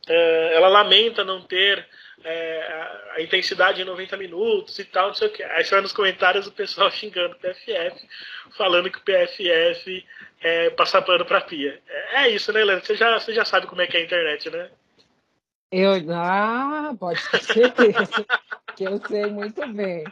[0.07, 1.87] é ela lamenta não ter
[2.25, 5.43] é, a intensidade em 90 minutos e tal, não sei o que.
[5.43, 8.07] Aí você vai nos comentários o pessoal xingando o PFF,
[8.57, 10.05] falando que o PFF
[10.41, 11.79] é passar pano pra pia.
[11.87, 12.85] É, é isso, né, Leandro?
[12.85, 14.69] Você já, você já sabe como é que é a internet, né?
[15.71, 18.25] Eu, ah, pode ter certeza
[18.75, 20.03] que eu sei muito bem.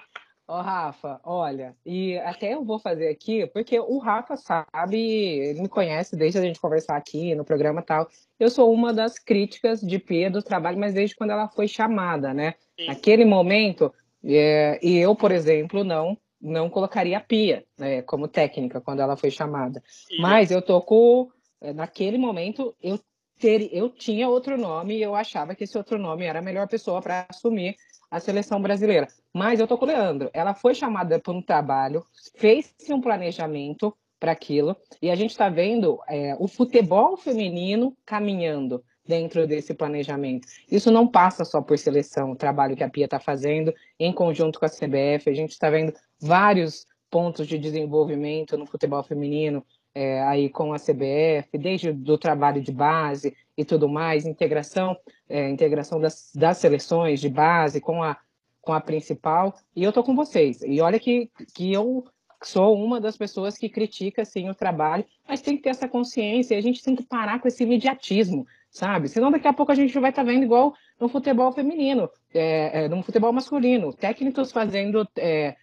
[0.45, 5.61] Ó, oh, Rafa, olha, e até eu vou fazer aqui, porque o Rafa sabe, ele
[5.61, 8.09] me conhece desde a gente conversar aqui no programa e tal.
[8.37, 12.33] Eu sou uma das críticas de Pia do trabalho, mas desde quando ela foi chamada,
[12.33, 12.55] né?
[12.77, 12.87] Sim.
[12.87, 18.81] Naquele momento, é, e eu, por exemplo, não não colocaria a Pia né, como técnica
[18.81, 19.81] quando ela foi chamada.
[19.87, 20.17] Sim.
[20.19, 21.29] Mas eu tô com.
[21.61, 22.99] É, naquele momento, eu,
[23.39, 26.67] ter, eu tinha outro nome e eu achava que esse outro nome era a melhor
[26.67, 27.77] pessoa para assumir
[28.13, 29.07] a seleção brasileira.
[29.33, 30.29] Mas eu tô com o Leandro.
[30.33, 32.05] Ela foi chamada para um trabalho,
[32.35, 38.83] fez-se um planejamento para aquilo, e a gente está vendo é, o futebol feminino caminhando
[39.03, 40.47] dentro desse planejamento.
[40.71, 44.59] Isso não passa só por seleção, o trabalho que a Pia está fazendo em conjunto
[44.59, 45.27] com a CBF.
[45.27, 45.91] A gente está vendo
[46.21, 52.61] vários pontos de desenvolvimento no futebol feminino é, aí com a CBF, desde do trabalho
[52.61, 54.97] de base e tudo mais, integração,
[55.33, 58.15] é, integração das, das seleções de base com a,
[58.61, 60.61] com a principal, e eu tô com vocês.
[60.61, 62.05] E olha que, que eu
[62.43, 66.53] sou uma das pessoas que critica assim o trabalho, mas tem que ter essa consciência,
[66.53, 69.09] e a gente tem que parar com esse imediatismo, sabe?
[69.09, 72.83] Senão daqui a pouco a gente vai estar tá vendo igual no futebol feminino, é,
[72.83, 75.55] é, no futebol masculino, técnicos fazendo é,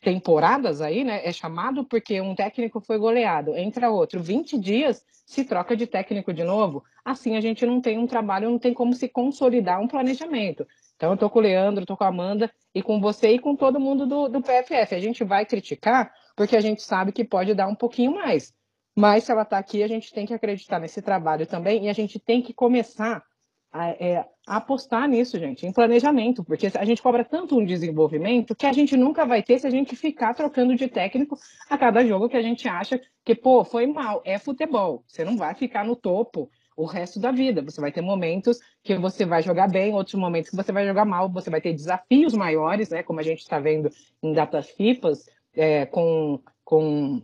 [0.00, 1.20] temporadas aí, né?
[1.24, 6.32] É chamado porque um técnico foi goleado, entra outro, 20 dias se troca de técnico
[6.32, 6.82] de novo.
[7.04, 10.66] Assim a gente não tem um trabalho, não tem como se consolidar um planejamento.
[10.96, 13.54] Então eu tô com o Leandro, tô com a Amanda e com você e com
[13.54, 14.94] todo mundo do, do PFF.
[14.94, 18.52] A gente vai criticar porque a gente sabe que pode dar um pouquinho mais.
[18.96, 21.92] Mas se ela está aqui, a gente tem que acreditar nesse trabalho também e a
[21.92, 23.22] gente tem que começar
[23.72, 28.72] é, apostar nisso, gente, em planejamento, porque a gente cobra tanto um desenvolvimento que a
[28.72, 32.36] gente nunca vai ter se a gente ficar trocando de técnico a cada jogo que
[32.36, 34.22] a gente acha que, pô, foi mal.
[34.24, 35.04] É futebol.
[35.06, 37.62] Você não vai ficar no topo o resto da vida.
[37.62, 41.04] Você vai ter momentos que você vai jogar bem, outros momentos que você vai jogar
[41.04, 43.02] mal, você vai ter desafios maiores, né?
[43.02, 43.90] Como a gente está vendo
[44.22, 47.22] em datas FIFAs, é, com, com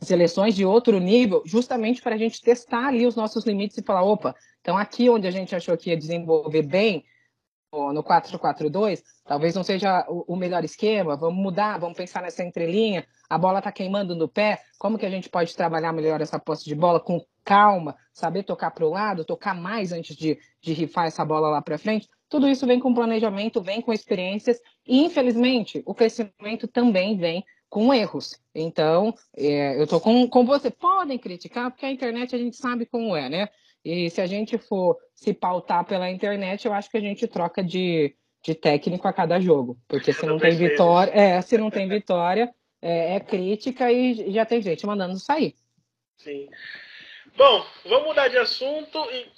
[0.00, 4.02] seleções de outro nível, justamente para a gente testar ali os nossos limites e falar,
[4.02, 7.04] opa, então aqui onde a gente achou que ia desenvolver bem,
[7.72, 13.38] no 4-4-2, talvez não seja o, melhor esquema, vamos mudar, vamos pensar nessa entrelinha, a
[13.38, 16.74] bola está queimando no pé, como que a gente pode trabalhar melhor essa posse de
[16.74, 21.24] bola com calma, saber tocar para o lado, tocar mais antes de, de rifar essa
[21.24, 25.94] bola lá para frente, tudo isso vem com planejamento, vem com experiências, e infelizmente o
[25.94, 28.38] crescimento também vem com erros.
[28.54, 30.70] Então, é, eu estou com, com você.
[30.70, 33.48] Podem criticar, porque a internet a gente sabe como é, né?
[33.84, 37.62] E se a gente for se pautar pela internet, eu acho que a gente troca
[37.62, 38.14] de,
[38.44, 39.78] de técnico a cada jogo.
[39.88, 42.52] Porque se não tem vitória, é, se não tem vitória,
[42.82, 45.54] é, é, crítica e já tem gente mandando sair.
[46.18, 46.48] Sim.
[47.36, 49.30] Bom, vamos mudar de assunto e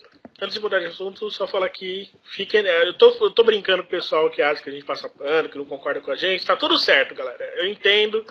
[0.42, 2.62] antes de mudar de assunto, só falar que fiquem.
[2.62, 5.08] Né, eu tô, eu tô brincando com o pessoal que acha que a gente passa
[5.08, 6.44] pano, que não concorda com a gente.
[6.44, 7.42] Tá tudo certo, galera.
[7.56, 8.26] Eu entendo,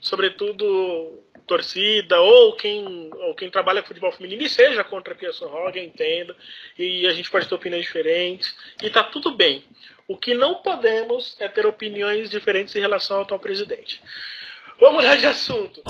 [0.00, 5.46] sobretudo torcida ou quem, ou quem trabalha com futebol feminino e seja contra a Pearson
[5.46, 6.34] Hogg, eu entendo.
[6.76, 8.54] E a gente pode ter opiniões diferentes.
[8.82, 9.64] E tá tudo bem.
[10.08, 14.02] O que não podemos é ter opiniões diferentes em relação ao atual presidente.
[14.82, 15.80] Vamos mudar de assunto.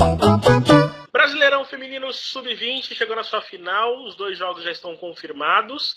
[1.10, 4.04] Brasileirão Feminino Sub-20 chegou na sua final.
[4.04, 5.96] Os dois jogos já estão confirmados.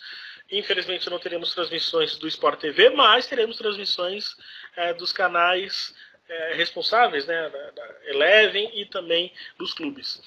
[0.50, 4.38] Infelizmente não teremos transmissões do Sport TV, mas teremos transmissões
[4.78, 5.94] é, dos canais
[6.30, 10.22] é, responsáveis, né, da, da, Eleven e também dos clubes.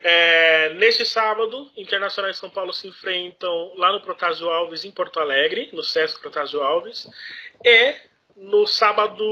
[0.00, 5.18] É, neste sábado, Internacional e São Paulo se enfrentam lá no Protásio Alves, em Porto
[5.18, 7.08] Alegre, no Sesc Protásio Alves.
[7.64, 7.96] E
[8.36, 9.24] no sábado,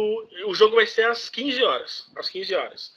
[0.46, 2.10] o jogo vai ser às 15 horas.
[2.16, 2.92] Às 15 horas.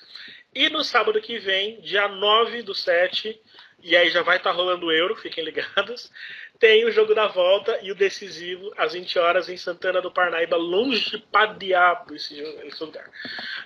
[0.55, 3.39] E no sábado que vem, dia 9 do 7,
[3.83, 6.11] e aí já vai estar tá rolando o Euro, fiquem ligados.
[6.59, 10.57] Tem o jogo da volta e o decisivo às 20 horas em Santana do Parnaíba,
[10.57, 13.07] longe para diabo esse, esse lugar.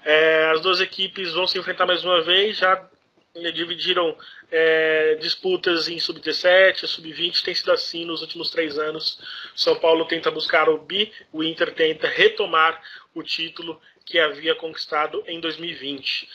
[0.04, 2.86] É, as duas equipes vão se enfrentar mais uma vez, já
[3.34, 4.18] dividiram
[4.52, 9.20] é, disputas em sub-17, sub-20, tem sido assim nos últimos três anos.
[9.56, 12.82] São Paulo tenta buscar o bi, o Inter tenta retomar
[13.14, 16.28] o título que havia conquistado em 2020.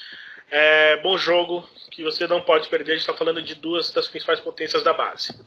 [0.50, 2.92] É, bom jogo que você não pode perder.
[2.92, 5.38] A gente está falando de duas das principais potências da base.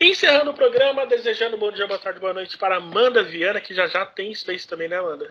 [0.00, 3.86] Encerrando o programa, desejando bom dia, boa tarde, boa noite para Amanda Viana, que já
[3.86, 5.30] já tem Space também, né, Amanda?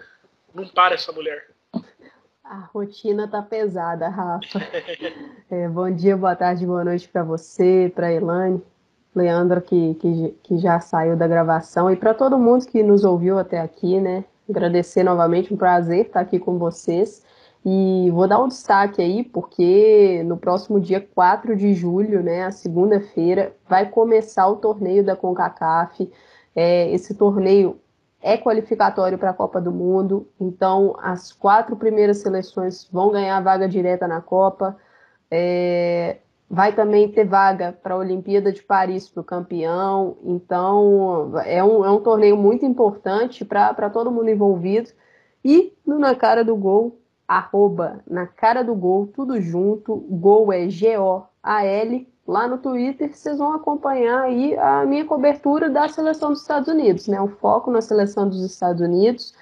[0.53, 1.47] Não para essa mulher.
[2.43, 4.59] A rotina tá pesada, Rafa.
[5.49, 8.61] É, bom dia, boa tarde, boa noite para você, para Elane,
[9.15, 13.37] Leandro, que, que, que já saiu da gravação, e para todo mundo que nos ouviu
[13.37, 14.25] até aqui, né?
[14.49, 17.23] Agradecer novamente, um prazer estar aqui com vocês.
[17.65, 22.51] E vou dar um destaque aí, porque no próximo dia 4 de julho, né, a
[22.51, 26.11] segunda-feira, vai começar o torneio da CONCACAF.
[26.53, 27.79] É, esse torneio
[28.23, 33.67] é qualificatório para a Copa do Mundo, então as quatro primeiras seleções vão ganhar vaga
[33.67, 34.77] direta na Copa.
[35.29, 36.19] É,
[36.49, 41.83] vai também ter vaga para a Olimpíada de Paris para o campeão, então é um,
[41.83, 44.89] é um torneio muito importante para todo mundo envolvido.
[45.43, 50.69] E no Na Cara do Gol, arroba Na Cara do Gol, tudo junto, Gol é
[50.69, 56.67] G-O-A-L, lá no Twitter, vocês vão acompanhar aí a minha cobertura da seleção dos Estados
[56.67, 57.19] Unidos, né?
[57.21, 59.33] O foco na seleção dos Estados Unidos.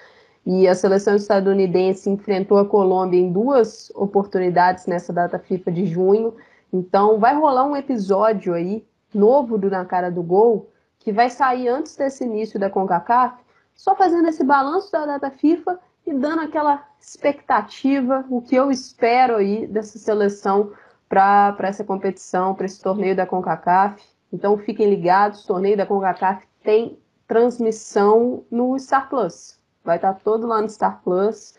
[0.45, 6.36] E a seleção estadunidense enfrentou a Colômbia em duas oportunidades nessa data FIFA de junho.
[6.73, 11.67] Então vai rolar um episódio aí novo do Na Cara do Gol, que vai sair
[11.67, 13.36] antes desse início da CONCACAF,
[13.75, 19.36] só fazendo esse balanço da data FIFA e dando aquela expectativa, o que eu espero
[19.36, 20.71] aí dessa seleção
[21.12, 24.01] para essa competição, para esse torneio da CONCACAF.
[24.32, 26.97] Então fiquem ligados, torneio da CONCACAF tem
[27.28, 29.59] transmissão no Star Plus.
[29.84, 31.53] Vai estar todo lá no Star Plus.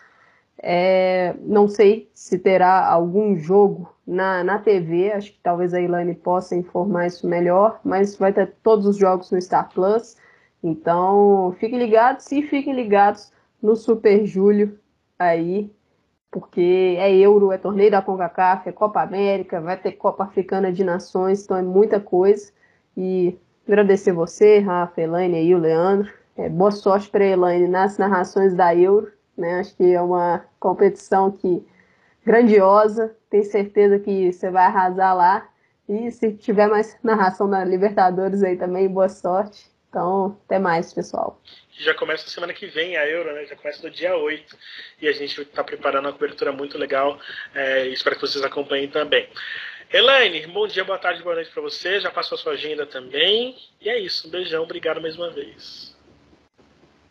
[0.59, 6.15] É, não sei se terá algum jogo na, na TV, acho que talvez a Ilane
[6.15, 10.17] possa informar isso melhor, mas vai ter todos os jogos no Star Plus.
[10.63, 13.31] Então fiquem ligados e fiquem ligados
[13.61, 14.79] no Super Júlio
[15.19, 15.71] aí
[16.33, 20.83] porque é Euro, é torneio da CONCACAF, é Copa América, vai ter Copa Africana de
[20.83, 22.51] Nações, então é muita coisa.
[22.97, 26.11] E agradecer você, Rafa, Elaine aí, o Leandro.
[26.35, 29.61] É, boa sorte para a Elaine nas narrações da Euro, né?
[29.61, 31.63] Acho que é uma competição que
[32.25, 35.47] grandiosa, tenho certeza que você vai arrasar lá.
[35.87, 39.71] E se tiver mais narração na Libertadores aí também, boa sorte.
[39.93, 41.39] Então, até mais, pessoal.
[41.79, 43.45] Já começa semana que vem a Euro, né?
[43.45, 44.57] Já começa no dia 8.
[45.03, 47.19] E a gente está preparando uma cobertura muito legal.
[47.55, 49.29] É, espero que vocês acompanhem também.
[49.93, 52.01] Elaine, bom dia, boa tarde, boa noite para você.
[52.01, 53.55] Já passou a sua agenda também.
[53.83, 54.29] E é isso.
[54.29, 54.63] Um beijão.
[54.63, 55.95] Obrigado mais uma vez.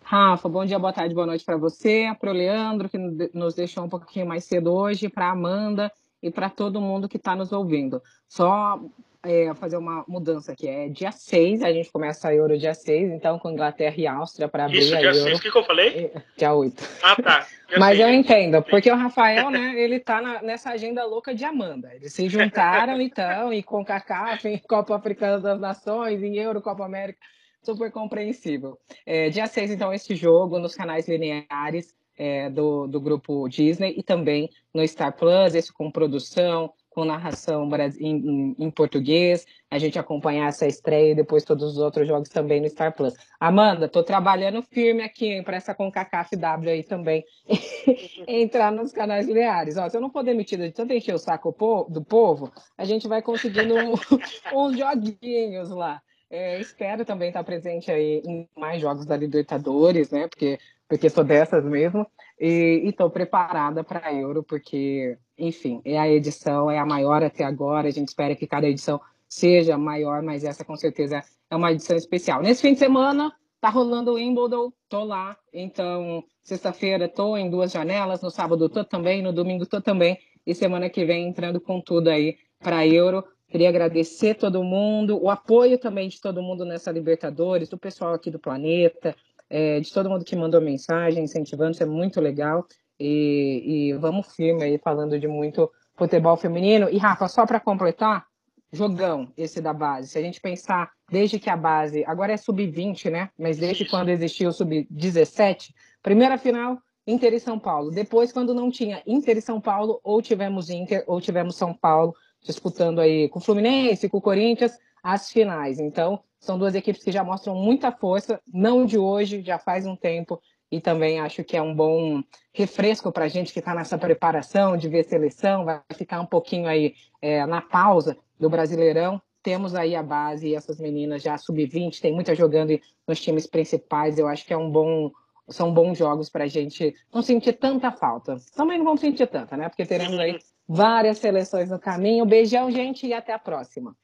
[0.02, 3.84] Rafa, bom dia, boa tarde, boa noite para você, para o Leandro, que nos deixou
[3.84, 5.92] um pouquinho mais cedo hoje, para Amanda
[6.22, 8.02] e para todo mundo que está nos ouvindo.
[8.28, 8.80] Só
[9.24, 10.68] é, fazer uma mudança aqui.
[10.68, 14.48] É dia 6, a gente começa a Euro dia 6, então com Inglaterra e Áustria
[14.48, 15.24] para abrir Isso, a dia Euro.
[15.24, 16.12] 6, o que, que eu falei?
[16.16, 16.84] É, Dia 8.
[17.04, 17.48] Ah, tá.
[17.70, 18.10] Dia Mas seis.
[18.10, 21.94] eu entendo, porque o Rafael, né, ele tá na- nessa agenda louca de Amanda.
[21.96, 26.84] Eles se juntaram, então, e com CACAF, em Copa Africana das Nações, em Euro, Copa
[26.84, 27.20] América,
[27.64, 28.78] super compreensível.
[29.06, 34.04] É, dia 6, então, esse jogo nos canais lineares é, do, do grupo Disney e
[34.04, 37.68] também no Star Plus, esse com produção, com narração
[38.00, 42.62] em, em- português, a gente acompanhar essa estreia e depois todos os outros jogos também
[42.62, 43.16] no Star Plus.
[43.40, 47.26] Amanda, tô trabalhando firme aqui para essa CONCACAF W aí também
[48.28, 49.78] entrar nos canais lineares.
[49.78, 51.56] Ó, se eu não for demitida de tanto encher o saco
[51.90, 53.94] do povo, a gente vai conseguindo um-
[54.54, 56.02] uns joguinhos lá.
[56.30, 60.28] É, espero também estar presente aí em mais jogos da Libertadores, né?
[60.30, 60.58] Porque,
[60.92, 62.06] porque sou dessas mesmo.
[62.38, 67.46] E estou preparada para a Euro, porque, enfim, é a edição, é a maior até
[67.46, 67.88] agora.
[67.88, 71.96] A gente espera que cada edição seja maior, mas essa com certeza é uma edição
[71.96, 72.42] especial.
[72.42, 75.38] Nesse fim de semana, tá rolando o Wimbledon, tô lá.
[75.54, 80.18] Então, sexta-feira tô em duas janelas, no sábado tô também, no domingo tô também.
[80.46, 83.24] E semana que vem entrando com tudo aí para Euro.
[83.48, 88.32] Queria agradecer todo mundo, o apoio também de todo mundo nessa Libertadores, do pessoal aqui
[88.32, 89.14] do planeta,
[89.52, 92.66] é, de todo mundo que mandou mensagem, incentivando, isso é muito legal.
[92.98, 96.90] E, e vamos firme aí, falando de muito futebol feminino.
[96.90, 98.26] E, Rafa, só para completar,
[98.72, 100.08] jogão esse da base.
[100.08, 103.30] Se a gente pensar, desde que a base, agora é sub-20, né?
[103.38, 107.92] Mas desde quando existiu o sub-17, primeira final, Inter e São Paulo.
[107.92, 112.16] Depois, quando não tinha Inter e São Paulo, ou tivemos Inter, ou tivemos São Paulo,
[112.42, 115.80] disputando aí com o Fluminense, com o Corinthians, as finais.
[115.80, 119.96] Então, são duas equipes que já mostram muita força, não de hoje, já faz um
[119.96, 122.24] tempo, e também acho que é um bom
[122.54, 126.68] refresco para a gente que está nessa preparação de ver seleção, vai ficar um pouquinho
[126.68, 129.22] aí é, na pausa do Brasileirão.
[129.44, 134.18] Temos aí a base e essas meninas já sub-20, tem muita jogando nos times principais.
[134.18, 135.12] Eu acho que é um bom,
[135.50, 138.38] são bons jogos para a gente não sentir tanta falta.
[138.56, 139.68] Também não vamos sentir tanta, né?
[139.68, 142.26] Porque teremos aí várias seleções no caminho.
[142.26, 143.96] Beijão, gente, e até a próxima.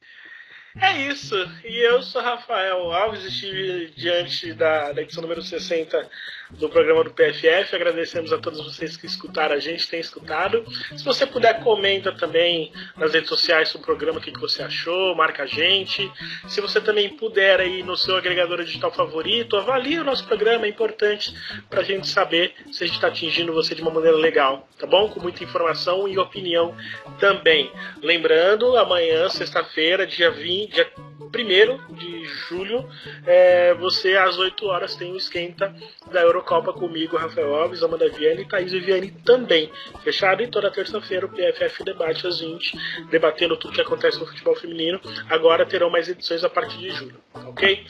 [0.76, 1.34] É isso.
[1.64, 6.08] E eu sou Rafael Alves, estive diante da, da edição número 60
[6.50, 7.74] do programa do PFF.
[7.74, 10.64] Agradecemos a todos vocês que escutaram a gente, têm escutado.
[10.96, 14.62] Se você puder, comenta também nas redes sociais sobre o programa o que, que você
[14.62, 16.10] achou, marca a gente.
[16.48, 20.68] Se você também puder aí no seu agregador digital favorito, avalie o nosso programa, é
[20.68, 21.34] importante
[21.68, 24.86] para a gente saber se a gente está atingindo você de uma maneira legal, tá
[24.86, 25.08] bom?
[25.08, 26.74] Com muita informação e opinião
[27.18, 27.70] também.
[28.02, 30.90] Lembrando, amanhã, sexta-feira, dia 20, dia
[31.28, 32.88] 1 de julho,
[33.26, 35.74] é, você às 8 horas tem o esquenta
[36.10, 39.70] da Eurocopa comigo, Rafael Alves, Amanda Viane e Thaís Viviane também.
[40.02, 40.42] Fechado?
[40.42, 42.78] E toda terça-feira o PFF debate às 20,
[43.10, 45.00] debatendo tudo que acontece no futebol feminino.
[45.28, 47.84] Agora terão mais edições a partir de julho, ok?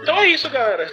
[0.00, 0.90] Então é isso, galera.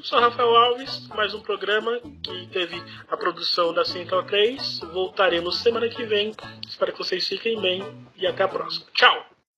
[0.00, 4.80] Sou Rafael Alves, mais um programa que teve a produção da Central 3.
[4.92, 6.32] Voltaremos semana que vem.
[6.66, 7.84] Espero que vocês fiquem bem
[8.16, 8.86] e até a próxima.
[8.94, 9.31] Tchau!